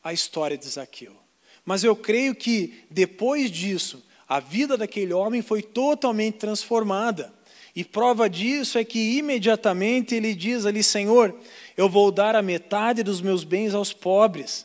a 0.02 0.10
história 0.10 0.56
de 0.56 0.66
Zaqueu. 0.66 1.14
Mas 1.62 1.84
eu 1.84 1.94
creio 1.94 2.34
que 2.34 2.82
depois 2.90 3.50
disso, 3.50 4.02
a 4.26 4.40
vida 4.40 4.74
daquele 4.78 5.12
homem 5.12 5.42
foi 5.42 5.60
totalmente 5.60 6.38
transformada. 6.38 7.30
E 7.76 7.84
prova 7.84 8.30
disso 8.30 8.78
é 8.78 8.84
que 8.84 9.18
imediatamente 9.18 10.14
ele 10.14 10.34
diz 10.34 10.64
ali: 10.64 10.82
Senhor, 10.82 11.38
eu 11.76 11.90
vou 11.90 12.10
dar 12.10 12.34
a 12.34 12.40
metade 12.40 13.02
dos 13.02 13.20
meus 13.20 13.44
bens 13.44 13.74
aos 13.74 13.92
pobres. 13.92 14.64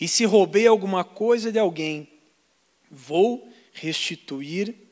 E 0.00 0.08
se 0.08 0.24
roubei 0.24 0.66
alguma 0.66 1.04
coisa 1.04 1.52
de 1.52 1.58
alguém, 1.58 2.08
vou 2.90 3.46
restituir 3.74 4.85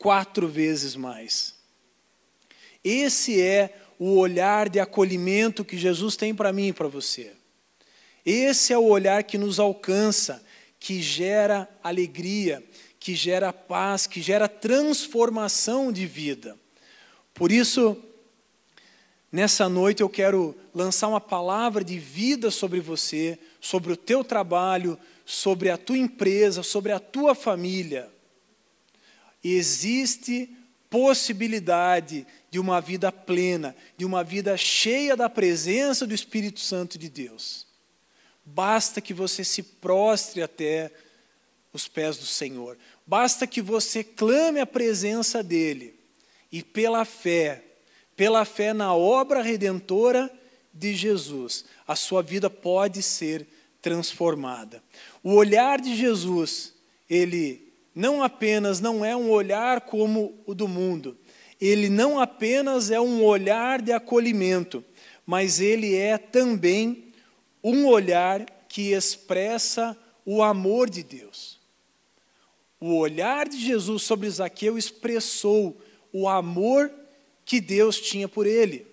quatro 0.00 0.48
vezes 0.48 0.96
mais. 0.96 1.54
Esse 2.82 3.38
é 3.38 3.78
o 3.98 4.16
olhar 4.16 4.70
de 4.70 4.80
acolhimento 4.80 5.62
que 5.62 5.76
Jesus 5.76 6.16
tem 6.16 6.34
para 6.34 6.54
mim 6.54 6.68
e 6.68 6.72
para 6.72 6.88
você. 6.88 7.32
Esse 8.24 8.72
é 8.72 8.78
o 8.78 8.86
olhar 8.86 9.22
que 9.24 9.36
nos 9.36 9.60
alcança, 9.60 10.42
que 10.78 11.02
gera 11.02 11.68
alegria, 11.84 12.64
que 12.98 13.14
gera 13.14 13.52
paz, 13.52 14.06
que 14.06 14.22
gera 14.22 14.48
transformação 14.48 15.92
de 15.92 16.06
vida. 16.06 16.56
Por 17.34 17.52
isso, 17.52 17.94
nessa 19.30 19.68
noite 19.68 20.02
eu 20.02 20.08
quero 20.08 20.56
lançar 20.74 21.08
uma 21.08 21.20
palavra 21.20 21.84
de 21.84 21.98
vida 21.98 22.50
sobre 22.50 22.80
você, 22.80 23.38
sobre 23.60 23.92
o 23.92 23.96
teu 23.96 24.24
trabalho, 24.24 24.98
sobre 25.26 25.68
a 25.68 25.76
tua 25.76 25.98
empresa, 25.98 26.62
sobre 26.62 26.90
a 26.90 26.98
tua 26.98 27.34
família. 27.34 28.10
Existe 29.42 30.54
possibilidade 30.90 32.26
de 32.50 32.58
uma 32.58 32.80
vida 32.80 33.12
plena, 33.12 33.76
de 33.96 34.04
uma 34.04 34.24
vida 34.24 34.56
cheia 34.56 35.16
da 35.16 35.30
presença 35.30 36.06
do 36.06 36.12
Espírito 36.12 36.58
Santo 36.58 36.98
de 36.98 37.08
Deus. 37.08 37.66
Basta 38.44 39.00
que 39.00 39.14
você 39.14 39.44
se 39.44 39.62
prostre 39.62 40.42
até 40.42 40.90
os 41.72 41.86
pés 41.86 42.18
do 42.18 42.26
Senhor. 42.26 42.76
Basta 43.06 43.46
que 43.46 43.62
você 43.62 44.02
clame 44.02 44.60
a 44.60 44.66
presença 44.66 45.42
dEle. 45.42 45.94
E 46.50 46.62
pela 46.62 47.04
fé, 47.04 47.62
pela 48.16 48.44
fé 48.44 48.72
na 48.72 48.92
obra 48.92 49.40
redentora 49.40 50.28
de 50.74 50.94
Jesus, 50.94 51.64
a 51.86 51.94
sua 51.94 52.22
vida 52.22 52.50
pode 52.50 53.02
ser 53.02 53.46
transformada. 53.80 54.82
O 55.22 55.34
olhar 55.34 55.80
de 55.80 55.94
Jesus, 55.96 56.74
ele 57.08 57.69
não 58.00 58.22
apenas 58.22 58.80
não 58.80 59.04
é 59.04 59.14
um 59.14 59.30
olhar 59.30 59.82
como 59.82 60.42
o 60.46 60.54
do 60.54 60.66
mundo, 60.66 61.18
ele 61.60 61.90
não 61.90 62.18
apenas 62.18 62.90
é 62.90 62.98
um 62.98 63.22
olhar 63.22 63.82
de 63.82 63.92
acolhimento, 63.92 64.82
mas 65.26 65.60
ele 65.60 65.94
é 65.94 66.16
também 66.16 67.12
um 67.62 67.86
olhar 67.86 68.46
que 68.70 68.92
expressa 68.92 69.94
o 70.24 70.42
amor 70.42 70.88
de 70.88 71.02
Deus. 71.02 71.60
O 72.80 72.96
olhar 72.96 73.46
de 73.46 73.58
Jesus 73.58 74.02
sobre 74.04 74.30
Zaqueu 74.30 74.78
expressou 74.78 75.78
o 76.10 76.26
amor 76.26 76.90
que 77.44 77.60
Deus 77.60 78.00
tinha 78.00 78.26
por 78.26 78.46
ele, 78.46 78.86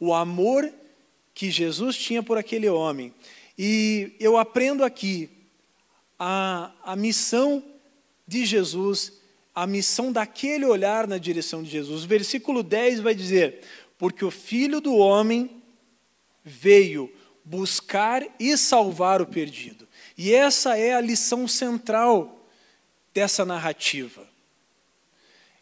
o 0.00 0.14
amor 0.14 0.72
que 1.34 1.50
Jesus 1.50 1.98
tinha 1.98 2.22
por 2.22 2.38
aquele 2.38 2.70
homem. 2.70 3.12
E 3.58 4.16
eu 4.18 4.38
aprendo 4.38 4.82
aqui 4.82 5.28
a, 6.18 6.72
a 6.82 6.96
missão 6.96 7.62
de 8.26 8.44
Jesus, 8.44 9.12
a 9.54 9.66
missão 9.66 10.12
daquele 10.12 10.64
olhar 10.64 11.06
na 11.06 11.18
direção 11.18 11.62
de 11.62 11.70
Jesus. 11.70 12.04
O 12.04 12.08
versículo 12.08 12.62
10 12.62 13.00
vai 13.00 13.14
dizer: 13.14 13.60
Porque 13.96 14.24
o 14.24 14.30
filho 14.30 14.80
do 14.80 14.96
homem 14.96 15.62
veio 16.44 17.12
buscar 17.44 18.22
e 18.38 18.56
salvar 18.56 19.22
o 19.22 19.26
perdido. 19.26 19.86
E 20.18 20.32
essa 20.32 20.76
é 20.76 20.94
a 20.94 21.00
lição 21.00 21.46
central 21.46 22.46
dessa 23.14 23.44
narrativa. 23.44 24.26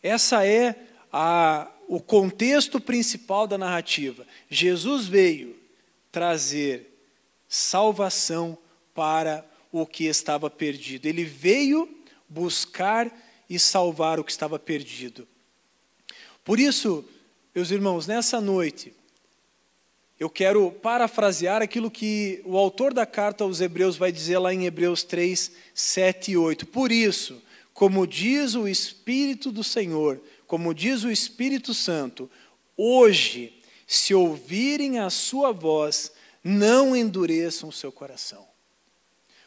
Essa 0.03 0.47
é 0.47 0.77
a, 1.13 1.71
o 1.89 2.01
contexto 2.01 2.81
principal 2.81 3.47
da 3.47 3.57
narrativa. 3.57 4.27
Jesus 4.51 5.07
veio 5.07 5.57
trazer 6.11 6.91
salvação 7.49 8.59
para 8.95 9.45
o 9.71 9.87
que 9.87 10.05
estava 10.05 10.49
perdido. 10.49 11.07
Ele 11.07 11.25
veio 11.25 11.89
buscar 12.35 13.11
e 13.49 13.59
salvar 13.59 14.19
o 14.19 14.25
que 14.25 14.33
estava 14.33 14.59
perdido. 14.59 15.29
Por 16.45 16.59
isso, 16.59 17.05
meus 17.55 17.71
irmãos, 17.71 18.07
nessa 18.09 18.41
noite, 18.41 18.93
eu 20.19 20.29
quero 20.29 20.71
parafrasear 20.71 21.63
aquilo 21.63 21.91
que 21.91 22.43
o 22.45 22.57
autor 22.57 22.93
da 22.93 23.07
carta 23.07 23.45
aos 23.45 23.61
Hebreus 23.61 23.97
vai 23.97 24.11
dizer 24.11 24.39
lá 24.39 24.53
em 24.53 24.67
Hebreus 24.67 25.05
3, 25.05 25.53
7 25.73 26.33
e 26.33 26.37
8. 26.37 26.67
Por 26.67 26.91
isso, 26.91 27.41
como 27.73 28.07
diz 28.07 28.55
o 28.55 28.67
Espírito 28.67 29.53
do 29.53 29.63
Senhor, 29.63 30.21
como 30.47 30.75
diz 30.75 31.05
o 31.05 31.11
Espírito 31.11 31.73
Santo, 31.73 32.29
hoje, 32.77 33.63
se 33.87 34.13
ouvirem 34.13 34.99
a 34.99 35.09
sua 35.09 35.53
voz, 35.53 36.13
não 36.43 36.97
endureçam 36.97 37.69
o 37.69 37.73
seu 37.73 37.93
coração. 37.93 38.54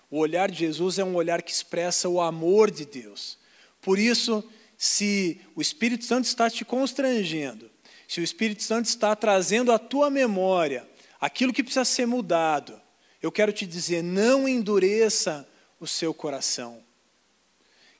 O 0.09 0.19
olhar 0.19 0.49
de 0.49 0.59
Jesus 0.59 0.97
é 0.99 1.03
um 1.03 1.15
olhar 1.15 1.41
que 1.41 1.51
expressa 1.51 2.07
o 2.07 2.21
amor 2.21 2.71
de 2.71 2.85
Deus. 2.85 3.37
Por 3.81 3.99
isso, 3.99 4.43
se 4.77 5.41
o 5.55 5.61
Espírito 5.61 6.05
Santo 6.05 6.25
está 6.25 6.49
te 6.49 6.63
constrangendo, 6.63 7.69
se 8.07 8.21
o 8.21 8.23
Espírito 8.23 8.63
Santo 8.63 8.85
está 8.85 9.15
trazendo 9.15 9.71
à 9.71 9.77
tua 9.77 10.09
memória 10.09 10.87
aquilo 11.19 11.51
que 11.51 11.63
precisa 11.63 11.83
ser 11.83 12.05
mudado, 12.05 12.79
eu 13.21 13.31
quero 13.31 13.51
te 13.51 13.65
dizer: 13.65 14.01
não 14.01 14.47
endureça 14.47 15.47
o 15.79 15.87
seu 15.87 16.13
coração. 16.13 16.81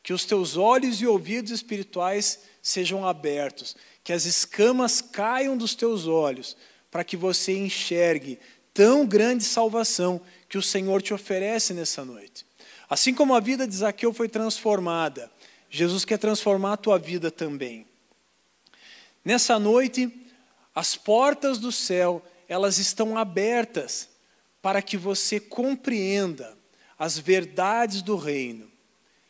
Que 0.02 0.14
os 0.14 0.24
teus 0.24 0.56
olhos 0.56 1.02
e 1.02 1.08
ouvidos 1.08 1.52
espirituais 1.52 2.40
sejam 2.62 3.06
abertos, 3.06 3.76
que 4.04 4.14
as 4.14 4.24
escamas 4.24 5.02
caiam 5.02 5.58
dos 5.58 5.76
teus 5.76 6.08
olhos, 6.08 6.56
para 6.90 7.04
que 7.04 7.18
você 7.18 7.58
enxergue 7.58 8.40
tão 8.74 9.06
grande 9.06 9.44
salvação 9.44 10.22
que 10.48 10.58
o 10.58 10.62
Senhor 10.62 11.02
te 11.02 11.14
oferece 11.14 11.74
nessa 11.74 12.06
noite. 12.06 12.46
Assim 12.90 13.14
como 13.14 13.36
a 13.36 13.40
vida 13.40 13.68
de 13.68 13.76
Zaqueu 13.76 14.14
foi 14.14 14.30
transformada, 14.30 15.30
Jesus 15.70 16.06
quer 16.06 16.18
transformar 16.18 16.74
a 16.74 16.78
tua 16.78 16.98
vida 16.98 17.30
também. 17.30 17.86
Nessa 19.24 19.60
noite, 19.60 20.10
as 20.74 20.96
portas 20.96 21.58
do 21.58 21.72
céu, 21.72 22.26
elas 22.48 22.78
estão 22.78 23.18
abertas 23.18 24.08
para 24.62 24.82
que 24.82 24.96
você 24.96 25.40
compreenda 25.40 26.58
as 26.98 27.18
verdades 27.20 28.02
do 28.02 28.16
reino. 28.16 28.72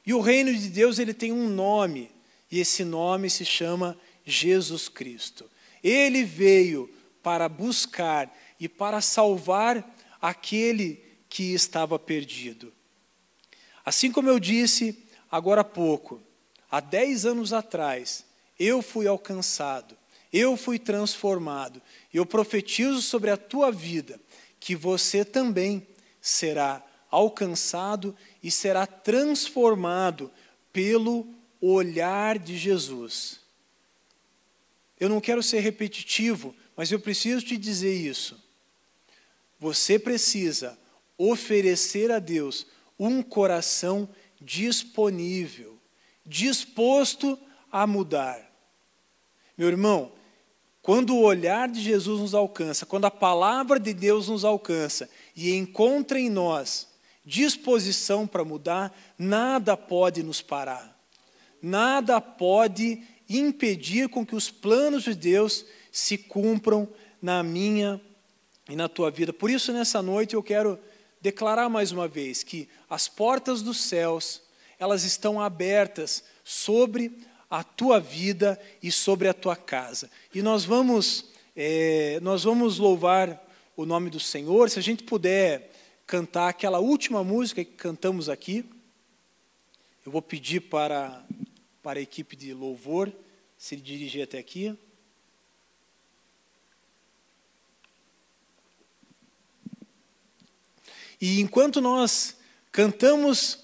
E 0.06 0.14
o 0.14 0.22
reino 0.22 0.54
de 0.54 0.70
Deus, 0.70 1.00
ele 1.00 1.14
tem 1.14 1.32
um 1.32 1.50
nome, 1.50 2.12
e 2.52 2.60
esse 2.60 2.84
nome 2.84 3.30
se 3.30 3.44
chama 3.44 3.98
Jesus 4.24 4.88
Cristo. 4.88 5.50
Ele 5.84 6.24
veio 6.24 6.90
para 7.24 7.50
buscar 7.50 8.34
e 8.60 8.70
para 8.70 9.02
salvar 9.02 9.84
aquele 10.22 11.04
que 11.30 11.54
estava 11.54 11.98
perdido. 11.98 12.74
Assim 13.86 14.12
como 14.12 14.30
eu 14.30 14.40
disse 14.40 15.04
agora 15.32 15.62
há 15.62 15.64
pouco, 15.64 16.22
há 16.70 16.80
dez 16.80 17.26
anos 17.26 17.54
atrás, 17.54 18.26
eu 18.60 18.82
fui 18.82 19.08
alcançado, 19.08 19.98
eu 20.32 20.58
fui 20.58 20.78
transformado. 20.80 21.82
Eu 22.14 22.26
profetizo 22.26 23.02
sobre 23.02 23.30
a 23.30 23.38
tua 23.38 23.72
vida 23.72 24.20
que 24.60 24.76
você 24.76 25.24
também 25.24 25.88
será 26.20 26.84
alcançado 27.10 28.16
e 28.44 28.52
será 28.52 28.86
transformado 28.86 30.32
pelo 30.74 31.28
olhar 31.62 32.38
de 32.38 32.58
Jesus. 32.58 33.40
Eu 35.00 35.10
não 35.10 35.22
quero 35.22 35.42
ser 35.42 35.60
repetitivo, 35.60 36.56
mas 36.76 36.92
eu 36.92 37.00
preciso 37.00 37.46
te 37.46 37.56
dizer 37.56 37.94
isso. 37.94 38.42
Você 39.60 39.98
precisa 39.98 40.78
oferecer 41.18 42.12
a 42.12 42.20
Deus 42.20 42.68
um 43.00 43.22
coração 43.22 44.10
disponível, 44.40 45.78
disposto 46.26 47.38
a 47.72 47.88
mudar. 47.88 48.40
Meu 49.58 49.68
irmão, 49.68 50.12
quando 50.82 51.16
o 51.16 51.22
olhar 51.22 51.68
de 51.68 51.82
Jesus 51.82 52.22
nos 52.22 52.34
alcança, 52.34 52.86
quando 52.86 53.06
a 53.06 53.12
palavra 53.12 53.80
de 53.80 53.94
Deus 53.94 54.30
nos 54.30 54.46
alcança 54.46 55.10
e 55.36 55.54
encontra 55.54 56.20
em 56.20 56.30
nós 56.30 56.88
disposição 57.26 58.26
para 58.26 58.46
mudar, 58.46 58.98
nada 59.18 59.76
pode 59.76 60.24
nos 60.24 60.42
parar. 60.42 60.98
Nada 61.62 62.22
pode 62.22 63.04
impedir 63.28 64.08
com 64.08 64.26
que 64.26 64.36
os 64.36 64.50
planos 64.50 65.04
de 65.04 65.14
Deus 65.14 65.66
se 65.92 66.18
cumpram 66.18 66.88
na 67.22 67.44
minha 67.44 68.00
e 68.70 68.76
na 68.76 68.88
tua 68.88 69.12
vida. 69.12 69.34
Por 69.34 69.50
isso, 69.50 69.74
nessa 69.74 70.02
noite, 70.02 70.36
eu 70.36 70.44
quero 70.44 70.80
declarar 71.28 71.68
mais 71.68 71.92
uma 71.92 72.08
vez 72.08 72.42
que 72.42 72.70
as 72.90 73.10
portas 73.10 73.62
dos 73.62 73.82
céus, 73.82 74.42
elas 74.80 75.04
estão 75.04 75.42
abertas 75.42 76.24
sobre 76.42 77.12
a 77.50 77.66
tua 77.66 78.00
vida 78.00 78.58
e 78.82 78.90
sobre 78.94 79.28
a 79.28 79.34
tua 79.34 79.54
casa. 79.54 80.10
E 80.34 80.42
nós 80.42 80.64
vamos, 80.64 81.26
é, 81.54 82.18
nós 82.22 82.46
vamos 82.46 82.78
louvar 82.78 83.46
o 83.76 83.86
nome 83.86 84.10
do 84.10 84.22
Senhor. 84.22 84.70
Se 84.70 84.80
a 84.80 84.82
gente 84.82 85.04
puder 85.04 85.70
cantar 86.06 86.48
aquela 86.48 86.80
última 86.80 87.26
música 87.26 87.62
que 87.62 87.74
cantamos 87.74 88.30
aqui, 88.30 88.64
eu 90.06 90.12
vou 90.12 90.22
pedir 90.22 90.62
para, 90.62 91.26
para 91.84 92.00
a 92.00 92.02
equipe 92.02 92.38
de 92.38 92.54
louvor 92.54 93.12
se 93.58 93.76
dirigir 93.76 94.24
até 94.24 94.38
aqui. 94.38 94.78
E 101.20 101.42
enquanto 101.42 101.82
nós 101.82 102.38
cantamos 102.72 103.60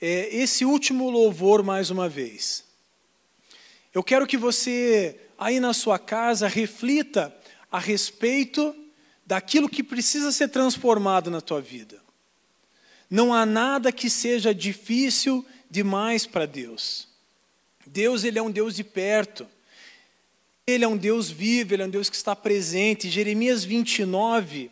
é, 0.00 0.34
esse 0.34 0.64
último 0.64 1.10
louvor 1.10 1.62
mais 1.62 1.90
uma 1.90 2.08
vez, 2.08 2.64
eu 3.92 4.02
quero 4.02 4.26
que 4.26 4.36
você, 4.36 5.18
aí 5.38 5.60
na 5.60 5.72
sua 5.72 5.98
casa, 5.98 6.48
reflita 6.48 7.34
a 7.70 7.78
respeito 7.78 8.74
daquilo 9.24 9.68
que 9.68 9.82
precisa 9.82 10.32
ser 10.32 10.48
transformado 10.48 11.30
na 11.30 11.40
tua 11.40 11.60
vida. 11.60 12.00
Não 13.08 13.34
há 13.34 13.44
nada 13.44 13.90
que 13.90 14.08
seja 14.08 14.54
difícil 14.54 15.44
demais 15.68 16.26
para 16.26 16.46
Deus. 16.46 17.08
Deus, 17.86 18.22
ele 18.22 18.38
é 18.38 18.42
um 18.42 18.50
Deus 18.50 18.74
de 18.74 18.84
perto. 18.84 19.46
Ele 20.66 20.84
é 20.84 20.88
um 20.88 20.96
Deus 20.96 21.28
vivo, 21.28 21.74
ele 21.74 21.82
é 21.82 21.86
um 21.86 21.90
Deus 21.90 22.08
que 22.08 22.14
está 22.14 22.36
presente. 22.36 23.10
Jeremias 23.10 23.64
29, 23.64 24.70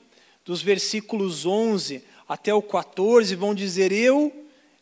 dos 0.48 0.62
versículos 0.62 1.44
11 1.44 2.02
até 2.26 2.54
o 2.54 2.62
14, 2.62 3.34
vão 3.34 3.54
dizer: 3.54 3.92
Eu 3.92 4.32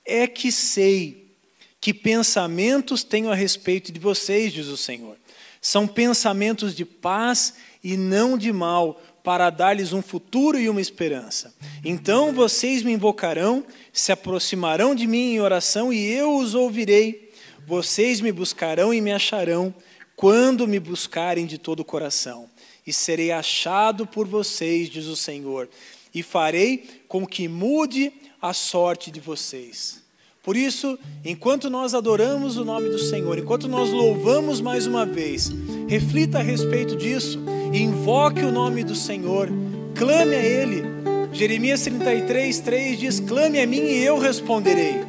é 0.05 0.25
que 0.29 0.53
sei 0.53 1.35
que 1.81 1.93
pensamentos 1.93 3.03
tenho 3.03 3.33
a 3.33 3.35
respeito 3.35 3.91
de 3.91 3.99
vocês, 3.99 4.53
diz 4.53 4.69
o 4.69 4.77
Senhor. 4.77 5.17
São 5.61 5.89
pensamentos 5.89 6.73
de 6.73 6.85
paz 6.85 7.55
e 7.83 7.97
não 7.97 8.39
de 8.39 8.53
mal, 8.53 9.03
para 9.25 9.51
dar-lhes 9.51 9.93
um 9.93 10.01
futuro 10.01 10.57
e 10.57 10.69
uma 10.69 10.81
esperança. 10.81 11.53
Então 11.85 12.33
vocês 12.33 12.85
me 12.85 12.93
invocarão, 12.93 13.67
se 13.93 14.13
aproximarão 14.13 14.95
de 14.95 15.05
mim 15.09 15.35
em 15.35 15.41
oração 15.41 15.93
e 15.93 16.07
eu 16.07 16.37
os 16.37 16.55
ouvirei. 16.55 17.33
Vocês 17.67 18.21
me 18.21 18.31
buscarão 18.31 18.95
e 18.95 19.01
me 19.01 19.11
acharão 19.11 19.75
quando 20.15 20.69
me 20.69 20.79
buscarem 20.79 21.45
de 21.45 21.59
todo 21.59 21.81
o 21.81 21.85
coração. 21.85 22.49
E 22.87 22.93
serei 22.93 23.33
achado 23.33 24.07
por 24.07 24.27
vocês, 24.27 24.89
diz 24.89 25.07
o 25.07 25.17
Senhor, 25.17 25.69
e 26.15 26.23
farei 26.23 26.85
com 27.09 27.27
que 27.27 27.49
mude 27.49 28.13
a 28.41 28.53
sorte 28.53 29.11
de 29.11 29.21
vocês. 29.21 30.05
Por 30.47 30.57
isso, 30.57 30.97
enquanto 31.25 31.69
nós 31.69 31.93
adoramos 31.93 32.57
o 32.57 32.65
nome 32.65 32.89
do 32.89 33.01
Senhor, 33.01 33.37
enquanto 33.37 33.67
nós 33.67 33.91
louvamos 33.91 34.61
mais 34.61 34.87
uma 34.87 35.05
vez, 35.05 35.51
reflita 35.89 36.39
a 36.39 36.43
respeito 36.43 36.95
disso, 36.95 37.41
invoque 37.73 38.45
o 38.45 38.53
nome 38.53 38.85
do 38.85 38.95
Senhor, 38.95 39.49
clame 39.97 40.37
a 40.37 40.45
Ele. 40.45 40.85
Jeremias 41.33 41.83
33, 41.83 42.61
3 42.61 42.99
diz: 43.01 43.19
Clame 43.19 43.61
a 43.61 43.67
mim 43.67 43.81
e 43.81 44.05
eu 44.05 44.19
responderei. 44.19 45.01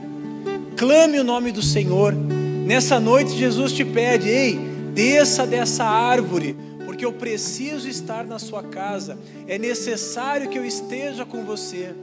Clame 0.76 1.20
o 1.20 1.24
nome 1.24 1.52
do 1.52 1.62
Senhor. 1.62 2.16
Nessa 2.66 3.00
noite, 3.00 3.38
Jesus 3.38 3.72
te 3.72 3.86
pede: 3.86 4.28
Ei, 4.28 4.58
desça 4.94 5.46
dessa 5.46 5.86
árvore, 5.86 6.58
porque 6.98 7.06
eu 7.06 7.14
preciso 7.14 7.88
estar 7.88 8.26
na 8.26 8.40
sua 8.40 8.64
casa. 8.64 9.20
É 9.48 9.60
necessário 9.60 10.50
que 10.50 10.58
eu 10.58 10.66
esteja 10.66 11.24
com 11.24 11.46
você. 11.46 11.94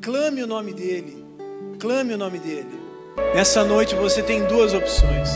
Clame 0.00 0.42
o 0.42 0.46
nome 0.46 0.72
dEle 0.72 1.22
clame 1.78 2.14
o 2.14 2.16
nome 2.16 2.38
dele. 2.38 2.80
Nessa 3.34 3.64
noite 3.64 3.96
você 3.96 4.22
tem 4.22 4.44
duas 4.46 4.72
opções. 4.72 5.28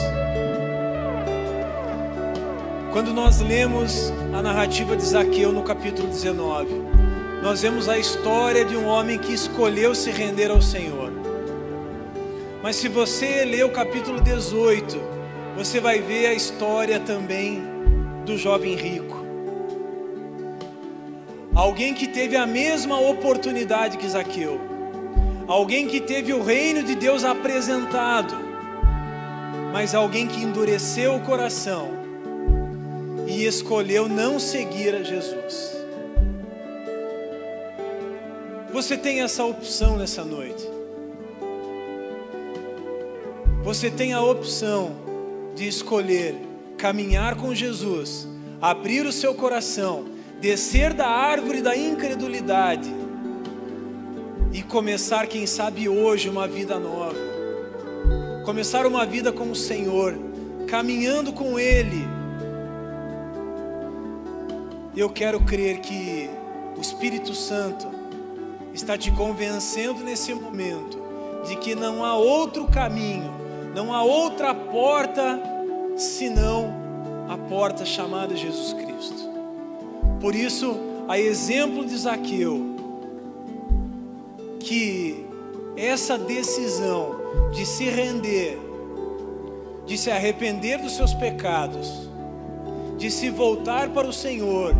Quando 2.93 3.13
nós 3.13 3.41
lemos 3.41 4.13
a 4.33 4.41
narrativa 4.41 4.97
de 4.97 5.05
Zaqueu 5.05 5.51
no 5.51 5.65
capítulo 5.65 6.07
19, 6.07 6.69
nós 7.43 7.63
vemos 7.63 7.89
a 7.89 7.99
história 7.99 8.65
de 8.65 8.77
um 8.77 8.87
homem 8.87 9.19
que 9.19 9.35
escolheu 9.35 9.93
se 9.93 10.13
render 10.13 10.53
ao 10.53 10.63
Senhor. 10.63 11.11
Mas 12.63 12.77
se 12.77 12.89
você 12.89 13.45
ler 13.45 13.65
o 13.65 13.71
capítulo 13.71 14.21
18, 14.21 14.97
você 15.57 15.81
vai 15.81 16.01
ver 16.01 16.29
a 16.29 16.33
história 16.33 17.01
também 17.01 17.76
do 18.27 18.37
jovem 18.37 18.75
rico. 18.75 19.25
Alguém 21.55 21.95
que 21.95 22.07
teve 22.07 22.37
a 22.37 22.47
mesma 22.47 23.01
oportunidade 23.01 23.97
que 23.97 24.07
Zaqueu 24.07 24.77
alguém 25.47 25.87
que 25.87 26.01
teve 26.01 26.33
o 26.33 26.43
reino 26.43 26.83
de 26.83 26.95
Deus 26.95 27.25
apresentado, 27.25 28.35
mas 29.73 29.95
alguém 29.95 30.27
que 30.27 30.41
endureceu 30.41 31.15
o 31.15 31.21
coração 31.21 31.89
e 33.27 33.45
escolheu 33.45 34.09
não 34.09 34.39
seguir 34.39 34.95
a 34.95 35.03
Jesus. 35.03 35.77
Você 38.73 38.97
tem 38.97 39.23
essa 39.23 39.45
opção 39.45 39.97
nessa 39.97 40.25
noite. 40.25 40.69
Você 43.63 43.91
tem 43.91 44.13
a 44.13 44.21
opção 44.21 44.93
de 45.55 45.67
escolher 45.67 46.35
caminhar 46.77 47.37
com 47.37 47.55
Jesus, 47.55 48.29
abrir 48.61 49.07
o 49.07 49.13
seu 49.13 49.35
coração, 49.35 50.05
descer 50.41 50.93
da 50.93 51.07
árvore 51.07 51.63
da 51.63 51.77
incredulidade 51.77 52.93
e 54.53 54.63
começar, 54.63 55.27
quem 55.27 55.47
sabe 55.47 55.89
hoje, 55.89 56.29
uma 56.29 56.47
vida 56.47 56.79
nova. 56.79 57.17
Começar 58.45 58.87
uma 58.87 59.05
vida 59.05 59.33
com 59.33 59.51
o 59.51 59.57
Senhor, 59.57 60.17
caminhando 60.69 61.33
com 61.33 61.59
Ele. 61.59 62.07
Eu 64.97 65.11
quero 65.11 65.41
crer 65.41 65.81
que 65.81 66.31
o 66.77 66.81
Espírito 66.81 67.35
Santo 67.35 67.87
está 68.73 68.97
te 68.97 69.11
convencendo 69.11 70.05
nesse 70.05 70.33
momento 70.33 70.99
de 71.47 71.57
que 71.57 71.75
não 71.75 72.05
há 72.05 72.17
outro 72.17 72.67
caminho, 72.67 73.33
não 73.75 73.93
há 73.93 74.03
outra 74.03 74.55
porta 74.55 75.56
senão 75.97 76.73
a 77.29 77.37
porta 77.37 77.85
chamada 77.85 78.37
Jesus 78.37 78.73
Cristo. 78.75 79.31
Por 80.21 80.35
isso, 80.35 80.77
a 81.09 81.19
exemplo 81.19 81.85
de 81.85 81.97
Zaqueu, 81.97 82.77
que 84.61 85.25
essa 85.77 86.19
decisão 86.19 87.17
de 87.53 87.65
se 87.65 87.85
render, 87.85 88.59
de 89.87 89.97
se 89.97 90.11
arrepender 90.11 90.81
dos 90.81 90.97
seus 90.97 91.15
pecados, 91.15 92.09
de 92.99 93.11
se 93.11 93.31
voltar 93.31 93.91
para 93.91 94.07
o 94.07 94.13
Senhor, 94.13 94.75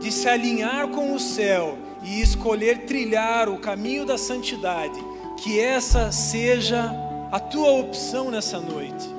de 0.00 0.12
se 0.12 0.28
alinhar 0.28 0.88
com 0.88 1.12
o 1.12 1.20
céu 1.20 1.76
e 2.02 2.20
escolher 2.20 2.86
trilhar 2.86 3.48
o 3.48 3.58
caminho 3.58 4.06
da 4.06 4.16
santidade, 4.16 4.98
que 5.36 5.58
essa 5.58 6.12
seja 6.12 6.94
a 7.30 7.40
tua 7.40 7.72
opção 7.72 8.30
nessa 8.30 8.60
noite. 8.60 9.17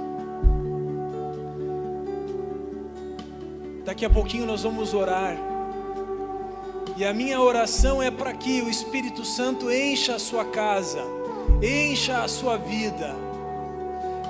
Daqui 4.00 4.06
a 4.06 4.10
pouquinho 4.10 4.46
nós 4.46 4.64
vamos 4.64 4.94
orar. 4.94 5.36
E 6.96 7.04
a 7.04 7.14
minha 7.14 7.42
oração 7.42 8.02
é 8.02 8.10
para 8.10 8.32
que 8.32 8.62
o 8.62 8.70
Espírito 8.70 9.26
Santo 9.26 9.70
encha 9.70 10.16
a 10.16 10.20
sua 10.20 10.46
casa, 10.46 11.02
encha 11.62 12.24
a 12.24 12.28
sua 12.30 12.56
vida, 12.56 13.14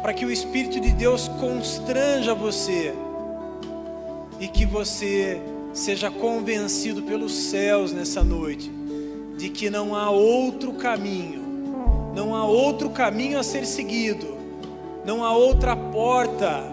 para 0.01 0.11
que 0.11 0.25
o 0.25 0.31
Espírito 0.31 0.79
de 0.79 0.89
Deus 0.89 1.27
constranja 1.39 2.33
você 2.33 2.95
e 4.39 4.47
que 4.47 4.65
você 4.65 5.39
seja 5.71 6.09
convencido 6.09 7.03
pelos 7.03 7.31
céus 7.31 7.93
nessa 7.93 8.23
noite 8.23 8.71
de 9.37 9.49
que 9.49 9.69
não 9.69 9.95
há 9.95 10.09
outro 10.09 10.73
caminho, 10.73 11.43
não 12.15 12.33
há 12.33 12.43
outro 12.43 12.89
caminho 12.89 13.37
a 13.37 13.43
ser 13.43 13.67
seguido, 13.67 14.35
não 15.05 15.23
há 15.23 15.31
outra 15.31 15.75
porta 15.75 16.63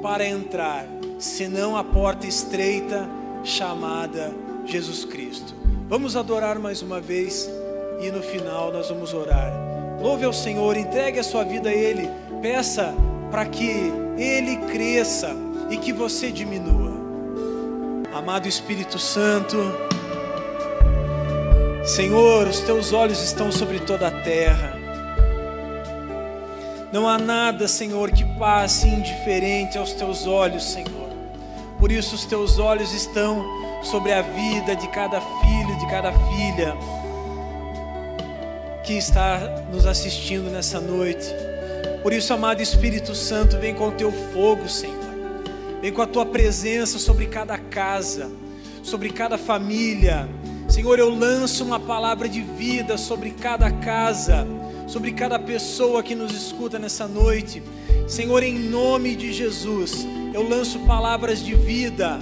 para 0.00 0.26
entrar, 0.26 0.86
senão 1.20 1.76
a 1.76 1.84
porta 1.84 2.26
estreita 2.26 3.06
chamada 3.44 4.32
Jesus 4.64 5.04
Cristo. 5.04 5.54
Vamos 5.86 6.16
adorar 6.16 6.58
mais 6.58 6.80
uma 6.80 6.98
vez 7.00 7.48
e 8.00 8.10
no 8.10 8.22
final 8.22 8.72
nós 8.72 8.88
vamos 8.88 9.12
orar. 9.12 9.52
Louve 10.00 10.24
ao 10.24 10.32
Senhor, 10.32 10.76
entregue 10.76 11.18
a 11.18 11.22
sua 11.22 11.44
vida 11.44 11.68
a 11.68 11.74
Ele, 11.74 12.08
peça 12.40 12.94
para 13.30 13.44
que 13.44 13.92
Ele 14.16 14.56
cresça 14.72 15.36
e 15.68 15.76
que 15.76 15.92
você 15.92 16.32
diminua. 16.32 16.98
Amado 18.14 18.48
Espírito 18.48 18.98
Santo, 18.98 19.56
Senhor, 21.84 22.48
os 22.48 22.60
teus 22.60 22.92
olhos 22.94 23.22
estão 23.22 23.52
sobre 23.52 23.78
toda 23.80 24.08
a 24.08 24.22
terra. 24.22 24.78
Não 26.90 27.06
há 27.06 27.18
nada, 27.18 27.68
Senhor, 27.68 28.10
que 28.10 28.24
passe 28.38 28.88
indiferente 28.88 29.76
aos 29.76 29.92
teus 29.92 30.26
olhos, 30.26 30.64
Senhor. 30.64 30.99
Por 31.80 31.90
isso 31.90 32.14
os 32.14 32.26
teus 32.26 32.58
olhos 32.58 32.92
estão 32.92 33.42
sobre 33.82 34.12
a 34.12 34.20
vida 34.20 34.76
de 34.76 34.86
cada 34.88 35.18
filho, 35.18 35.78
de 35.78 35.86
cada 35.88 36.12
filha 36.12 36.76
que 38.84 38.92
está 38.92 39.38
nos 39.72 39.86
assistindo 39.86 40.50
nessa 40.50 40.78
noite. 40.78 41.26
Por 42.02 42.12
isso, 42.12 42.34
amado 42.34 42.60
Espírito 42.60 43.14
Santo, 43.14 43.56
vem 43.56 43.74
com 43.74 43.88
o 43.88 43.92
teu 43.92 44.12
fogo, 44.12 44.68
Senhor. 44.68 44.98
Vem 45.80 45.90
com 45.90 46.02
a 46.02 46.06
tua 46.06 46.26
presença 46.26 46.98
sobre 46.98 47.26
cada 47.26 47.56
casa, 47.56 48.30
sobre 48.82 49.08
cada 49.08 49.38
família. 49.38 50.28
Senhor, 50.68 50.98
eu 50.98 51.08
lanço 51.08 51.64
uma 51.64 51.80
palavra 51.80 52.28
de 52.28 52.42
vida 52.42 52.98
sobre 52.98 53.30
cada 53.30 53.70
casa, 53.70 54.46
sobre 54.86 55.12
cada 55.12 55.38
pessoa 55.38 56.02
que 56.02 56.14
nos 56.14 56.32
escuta 56.34 56.78
nessa 56.78 57.08
noite. 57.08 57.62
Senhor, 58.06 58.42
em 58.42 58.58
nome 58.58 59.16
de 59.16 59.32
Jesus, 59.32 60.06
eu 60.32 60.48
lanço 60.48 60.78
palavras 60.80 61.42
de 61.42 61.54
vida. 61.54 62.18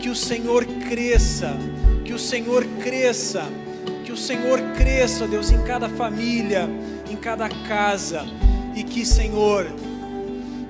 Que 0.00 0.08
o 0.08 0.14
Senhor 0.14 0.64
cresça, 0.88 1.56
que 2.04 2.12
o 2.12 2.18
Senhor 2.18 2.64
cresça, 2.82 3.44
que 4.04 4.12
o 4.12 4.16
Senhor 4.16 4.60
cresça, 4.76 5.26
Deus, 5.26 5.50
em 5.50 5.62
cada 5.64 5.88
família, 5.88 6.68
em 7.10 7.16
cada 7.16 7.48
casa 7.48 8.24
e 8.74 8.84
que, 8.84 9.04
Senhor, 9.04 9.66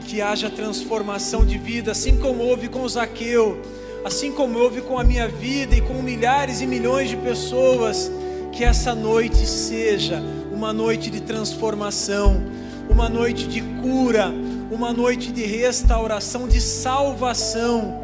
que 0.07 0.23
haja 0.23 0.49
transformação 0.49 1.45
de 1.45 1.59
vida, 1.59 1.91
assim 1.91 2.17
como 2.17 2.45
houve 2.45 2.69
com 2.69 2.89
Zaqueu, 2.89 3.61
assim 4.05 4.31
como 4.31 4.59
houve 4.59 4.81
com 4.81 4.99
a 4.99 5.05
minha 5.05 5.27
vida 5.27 5.75
e 5.75 5.81
com 5.81 5.95
milhares 5.95 6.61
e 6.61 6.67
milhões 6.67 7.11
de 7.11 7.17
pessoas, 7.17 8.11
que 8.53 8.65
essa 8.65 8.95
noite 8.95 9.45
seja 9.45 10.23
uma 10.53 10.73
noite 10.73 11.11
de 11.11 11.21
transformação, 11.21 12.41
uma 12.89 13.09
noite 13.09 13.49
de 13.49 13.61
cura, 13.83 14.33
uma 14.71 14.93
noite 14.93 15.31
de 15.31 15.45
restauração, 15.45 16.49
de 16.49 16.61
salvação. 16.61 18.01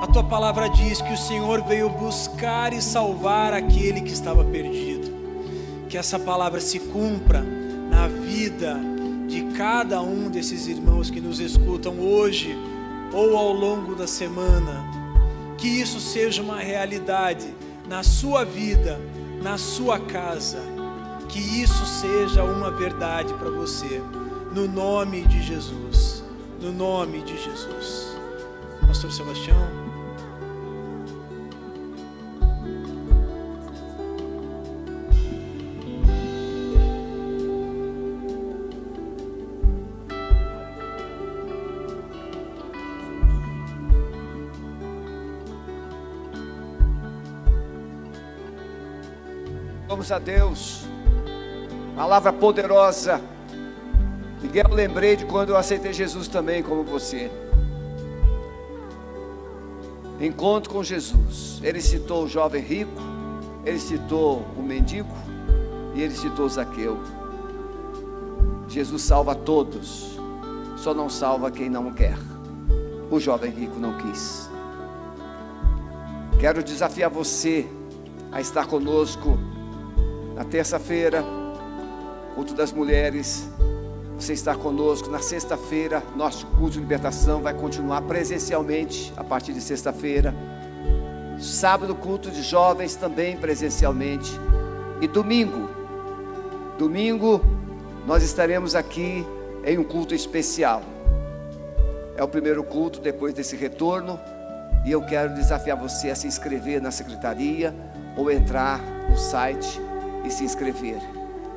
A 0.00 0.06
tua 0.06 0.22
palavra 0.22 0.68
diz 0.68 1.00
que 1.00 1.12
o 1.12 1.16
Senhor 1.16 1.62
veio 1.64 1.88
buscar 1.88 2.72
e 2.72 2.80
salvar 2.80 3.52
aquele 3.52 4.00
que 4.00 4.12
estava 4.12 4.44
perdido. 4.44 5.12
Que 5.88 5.98
essa 5.98 6.18
palavra 6.18 6.60
se 6.60 6.78
cumpra 6.78 7.44
na 7.90 8.06
vida 8.06 8.78
de 9.26 9.42
cada 9.56 10.00
um 10.00 10.28
desses 10.28 10.66
irmãos 10.66 11.10
que 11.10 11.20
nos 11.20 11.40
escutam 11.40 11.98
hoje 11.98 12.56
ou 13.12 13.36
ao 13.36 13.52
longo 13.52 13.94
da 13.94 14.06
semana. 14.06 14.84
Que 15.58 15.68
isso 15.68 15.98
seja 15.98 16.42
uma 16.42 16.58
realidade 16.58 17.46
na 17.88 18.02
sua 18.02 18.44
vida, 18.44 19.00
na 19.42 19.58
sua 19.58 19.98
casa. 19.98 20.58
Que 21.28 21.38
isso 21.38 21.84
seja 21.86 22.44
uma 22.44 22.70
verdade 22.70 23.32
para 23.34 23.50
você, 23.50 24.00
no 24.54 24.68
nome 24.68 25.22
de 25.22 25.42
Jesus. 25.42 26.22
No 26.60 26.72
nome 26.72 27.22
de 27.22 27.36
Jesus. 27.36 28.16
Pastor 28.86 29.10
Sebastião. 29.10 29.58
Louvamos 49.88 50.12
a 50.12 50.18
Deus. 50.20 50.84
Palavra 51.96 52.32
poderosa. 52.32 53.33
Miguel, 54.54 54.70
eu 54.70 54.76
lembrei 54.76 55.16
de 55.16 55.24
quando 55.26 55.48
eu 55.48 55.56
aceitei 55.56 55.92
Jesus 55.92 56.28
também, 56.28 56.62
como 56.62 56.84
você. 56.84 57.28
Encontro 60.20 60.70
com 60.72 60.80
Jesus. 60.80 61.58
Ele 61.60 61.80
citou 61.80 62.22
o 62.22 62.28
jovem 62.28 62.62
rico, 62.62 63.02
ele 63.66 63.80
citou 63.80 64.46
o 64.56 64.62
mendigo 64.62 65.12
e 65.92 66.02
ele 66.02 66.14
citou 66.14 66.48
Zaqueu. 66.48 67.00
Jesus 68.68 69.02
salva 69.02 69.34
todos, 69.34 70.20
só 70.76 70.94
não 70.94 71.10
salva 71.10 71.50
quem 71.50 71.68
não 71.68 71.92
quer. 71.92 72.16
O 73.10 73.18
jovem 73.18 73.50
rico 73.50 73.80
não 73.80 73.98
quis. 73.98 74.48
Quero 76.38 76.62
desafiar 76.62 77.10
você 77.10 77.66
a 78.30 78.40
estar 78.40 78.66
conosco 78.66 79.36
na 80.36 80.44
terça-feira, 80.44 81.24
culto 82.36 82.54
das 82.54 82.70
mulheres. 82.70 83.50
Você 84.18 84.32
está 84.32 84.54
conosco. 84.54 85.10
Na 85.10 85.18
sexta-feira, 85.18 86.02
nosso 86.16 86.46
culto 86.46 86.72
de 86.72 86.80
libertação 86.80 87.42
vai 87.42 87.52
continuar 87.52 88.02
presencialmente 88.02 89.12
a 89.16 89.24
partir 89.24 89.52
de 89.52 89.60
sexta-feira. 89.60 90.34
Sábado, 91.38 91.94
culto 91.94 92.30
de 92.30 92.42
jovens 92.42 92.94
também 92.94 93.36
presencialmente. 93.36 94.30
E 95.00 95.08
domingo, 95.08 95.68
domingo, 96.78 97.40
nós 98.06 98.22
estaremos 98.22 98.74
aqui 98.74 99.26
em 99.64 99.78
um 99.78 99.84
culto 99.84 100.14
especial. 100.14 100.82
É 102.16 102.22
o 102.22 102.28
primeiro 102.28 102.62
culto 102.62 103.00
depois 103.00 103.34
desse 103.34 103.56
retorno. 103.56 104.18
E 104.86 104.92
eu 104.92 105.02
quero 105.02 105.34
desafiar 105.34 105.76
você 105.76 106.10
a 106.10 106.14
se 106.14 106.26
inscrever 106.26 106.80
na 106.80 106.90
secretaria 106.90 107.74
ou 108.16 108.30
entrar 108.30 108.80
no 109.10 109.16
site 109.16 109.80
e 110.24 110.30
se 110.30 110.44
inscrever. 110.44 111.00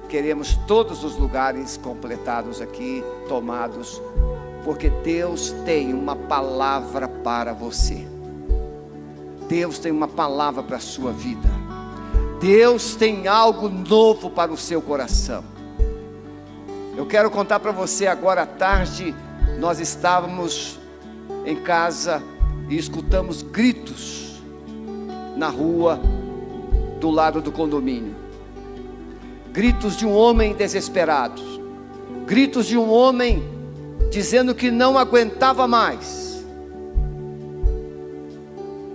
Queremos 0.09 0.55
todos 0.65 1.03
os 1.03 1.17
lugares 1.17 1.75
completados 1.75 2.61
aqui, 2.61 3.03
tomados, 3.27 4.01
porque 4.63 4.89
Deus 4.89 5.51
tem 5.65 5.93
uma 5.93 6.15
palavra 6.15 7.09
para 7.09 7.51
você. 7.51 8.07
Deus 9.49 9.79
tem 9.79 9.91
uma 9.91 10.07
palavra 10.07 10.63
para 10.63 10.77
a 10.77 10.79
sua 10.79 11.11
vida. 11.11 11.49
Deus 12.39 12.95
tem 12.95 13.27
algo 13.27 13.67
novo 13.67 14.29
para 14.29 14.51
o 14.51 14.57
seu 14.57 14.81
coração. 14.81 15.43
Eu 16.95 17.05
quero 17.05 17.29
contar 17.29 17.59
para 17.59 17.73
você 17.73 18.07
agora 18.07 18.43
à 18.43 18.45
tarde, 18.45 19.13
nós 19.59 19.79
estávamos 19.81 20.79
em 21.45 21.57
casa 21.57 22.23
e 22.69 22.77
escutamos 22.77 23.41
gritos 23.41 24.41
na 25.35 25.49
rua 25.49 25.99
do 27.01 27.09
lado 27.09 27.41
do 27.41 27.51
condomínio 27.51 28.26
gritos 29.57 29.97
de 29.97 30.05
um 30.05 30.13
homem 30.15 30.53
desesperado, 30.53 31.41
gritos 32.27 32.67
de 32.67 32.77
um 32.77 32.91
homem 32.91 33.43
dizendo 34.11 34.53
que 34.53 34.69
não 34.69 34.99
aguentava 34.99 35.67
mais. 35.67 36.45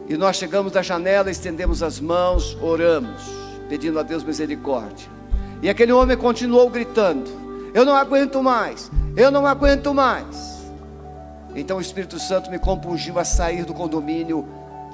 E 0.09 0.17
nós 0.17 0.37
chegamos 0.37 0.71
da 0.71 0.81
janela, 0.81 1.33
estendemos 1.33 1.83
as 1.83 1.99
mãos, 1.99 2.57
oramos, 2.63 3.23
pedindo 3.69 3.99
a 3.99 4.05
Deus 4.05 4.23
misericórdia. 4.23 5.09
E 5.61 5.69
aquele 5.69 5.91
homem 5.91 6.17
continuou 6.17 6.71
gritando: 6.71 7.29
Eu 7.75 7.85
não 7.85 7.97
aguento 7.97 8.41
mais, 8.41 8.89
eu 9.17 9.33
não 9.33 9.45
aguento 9.45 9.93
mais. 9.93 10.63
Então 11.57 11.79
o 11.79 11.81
Espírito 11.81 12.21
Santo 12.21 12.53
me 12.53 12.61
compungiu 12.61 13.19
a 13.19 13.25
sair 13.25 13.65
do 13.65 13.75
condomínio 13.75 14.47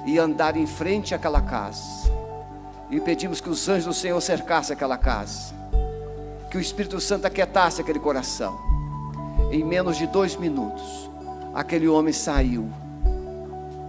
e 0.07 0.17
andar 0.17 0.57
em 0.57 0.65
frente 0.65 1.13
àquela 1.13 1.41
casa. 1.41 2.09
E 2.89 2.99
pedimos 2.99 3.39
que 3.39 3.49
os 3.49 3.67
anjos 3.69 3.85
do 3.85 3.93
Senhor 3.93 4.19
cercassem 4.21 4.73
aquela 4.75 4.97
casa 4.97 5.59
que 6.49 6.57
o 6.57 6.61
Espírito 6.61 6.99
Santo 6.99 7.25
aquietasse 7.25 7.81
aquele 7.81 7.99
coração. 7.99 8.59
Em 9.51 9.63
menos 9.63 9.97
de 9.97 10.07
dois 10.07 10.35
minutos, 10.35 11.09
aquele 11.53 11.87
homem 11.87 12.13
saiu 12.13 12.69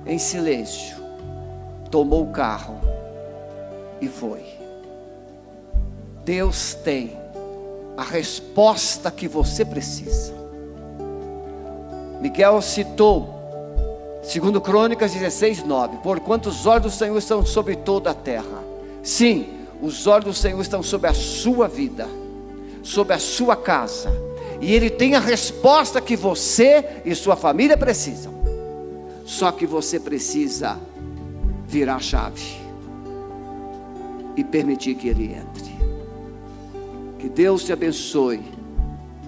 em 0.07 0.19
silêncio, 0.19 0.97
tomou 1.91 2.25
o 2.25 2.33
carro 2.33 2.79
e 4.01 4.09
foi. 4.09 4.45
Deus 6.25 6.75
tem 6.75 7.19
a 7.97 8.03
resposta 8.03 9.11
que 9.11 9.27
você 9.27 9.65
precisa. 9.65 10.35
Miguel 12.21 12.61
citou, 12.61 13.35
segundo 14.23 14.61
Crônicas 14.61 15.13
16, 15.13 15.65
9, 15.65 15.99
porquanto 15.99 16.51
os 16.51 16.67
olhos 16.67 16.83
do 16.83 16.91
Senhor 16.91 17.17
estão 17.17 17.45
sobre 17.45 17.77
toda 17.77 18.11
a 18.11 18.15
terra. 18.15 18.70
Sim, 19.03 19.47
os 19.81 20.07
olhos 20.07 20.25
do 20.25 20.35
Senhor 20.35 20.61
estão 20.61 20.83
sobre 20.83 21.09
a 21.09 21.15
sua 21.15 21.67
vida 21.67 22.09
sobre 22.83 23.15
a 23.15 23.19
sua 23.19 23.57
casa. 23.57 24.11
E 24.61 24.75
Ele 24.75 24.91
tem 24.91 25.15
a 25.15 25.21
resposta 25.21 26.01
que 26.01 26.17
você 26.17 27.03
e 27.05 27.15
sua 27.15 27.37
família 27.37 27.77
precisam. 27.77 28.33
Só 29.25 29.53
que 29.53 29.67
você 29.67 29.99
precisa 29.99 30.79
virar 31.67 31.97
a 31.97 32.01
chave 32.01 32.43
e 34.37 34.45
permitir 34.45 34.97
que 34.97 35.09
Ele 35.09 35.35
entre. 35.35 35.71
Que 37.19 37.29
Deus 37.29 37.65
te 37.65 37.73
abençoe. 37.73 38.43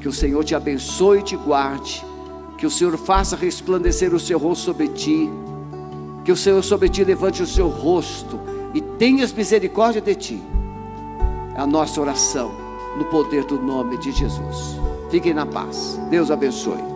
Que 0.01 0.09
o 0.09 0.13
Senhor 0.13 0.43
te 0.45 0.55
abençoe 0.55 1.21
e 1.21 1.23
te 1.23 1.37
guarde. 1.37 2.05
Que 2.59 2.67
o 2.67 2.71
Senhor 2.71 2.97
faça 2.99 3.37
resplandecer 3.37 4.13
o 4.15 4.21
seu 4.21 4.39
rosto 4.39 4.65
sobre 4.65 4.89
ti. 4.89 5.31
Que 6.25 6.33
o 6.33 6.37
Senhor 6.37 6.63
sobre 6.63 6.89
ti 6.89 7.05
levante 7.05 7.43
o 7.43 7.47
seu 7.47 7.69
rosto 7.69 8.39
e 8.75 8.81
tenhas 8.81 9.33
misericórdia 9.33 10.01
de 10.01 10.15
ti. 10.15 10.43
É 11.57 11.61
a 11.61 11.67
nossa 11.67 12.01
oração 12.01 12.53
no 12.97 13.05
poder 13.07 13.45
do 13.45 13.61
nome 13.61 13.97
de 13.99 14.13
Jesus. 14.13 14.79
Fiquem 15.11 15.35
na 15.35 15.47
paz. 15.47 16.01
Deus 16.11 16.31
abençoe. 16.31 16.92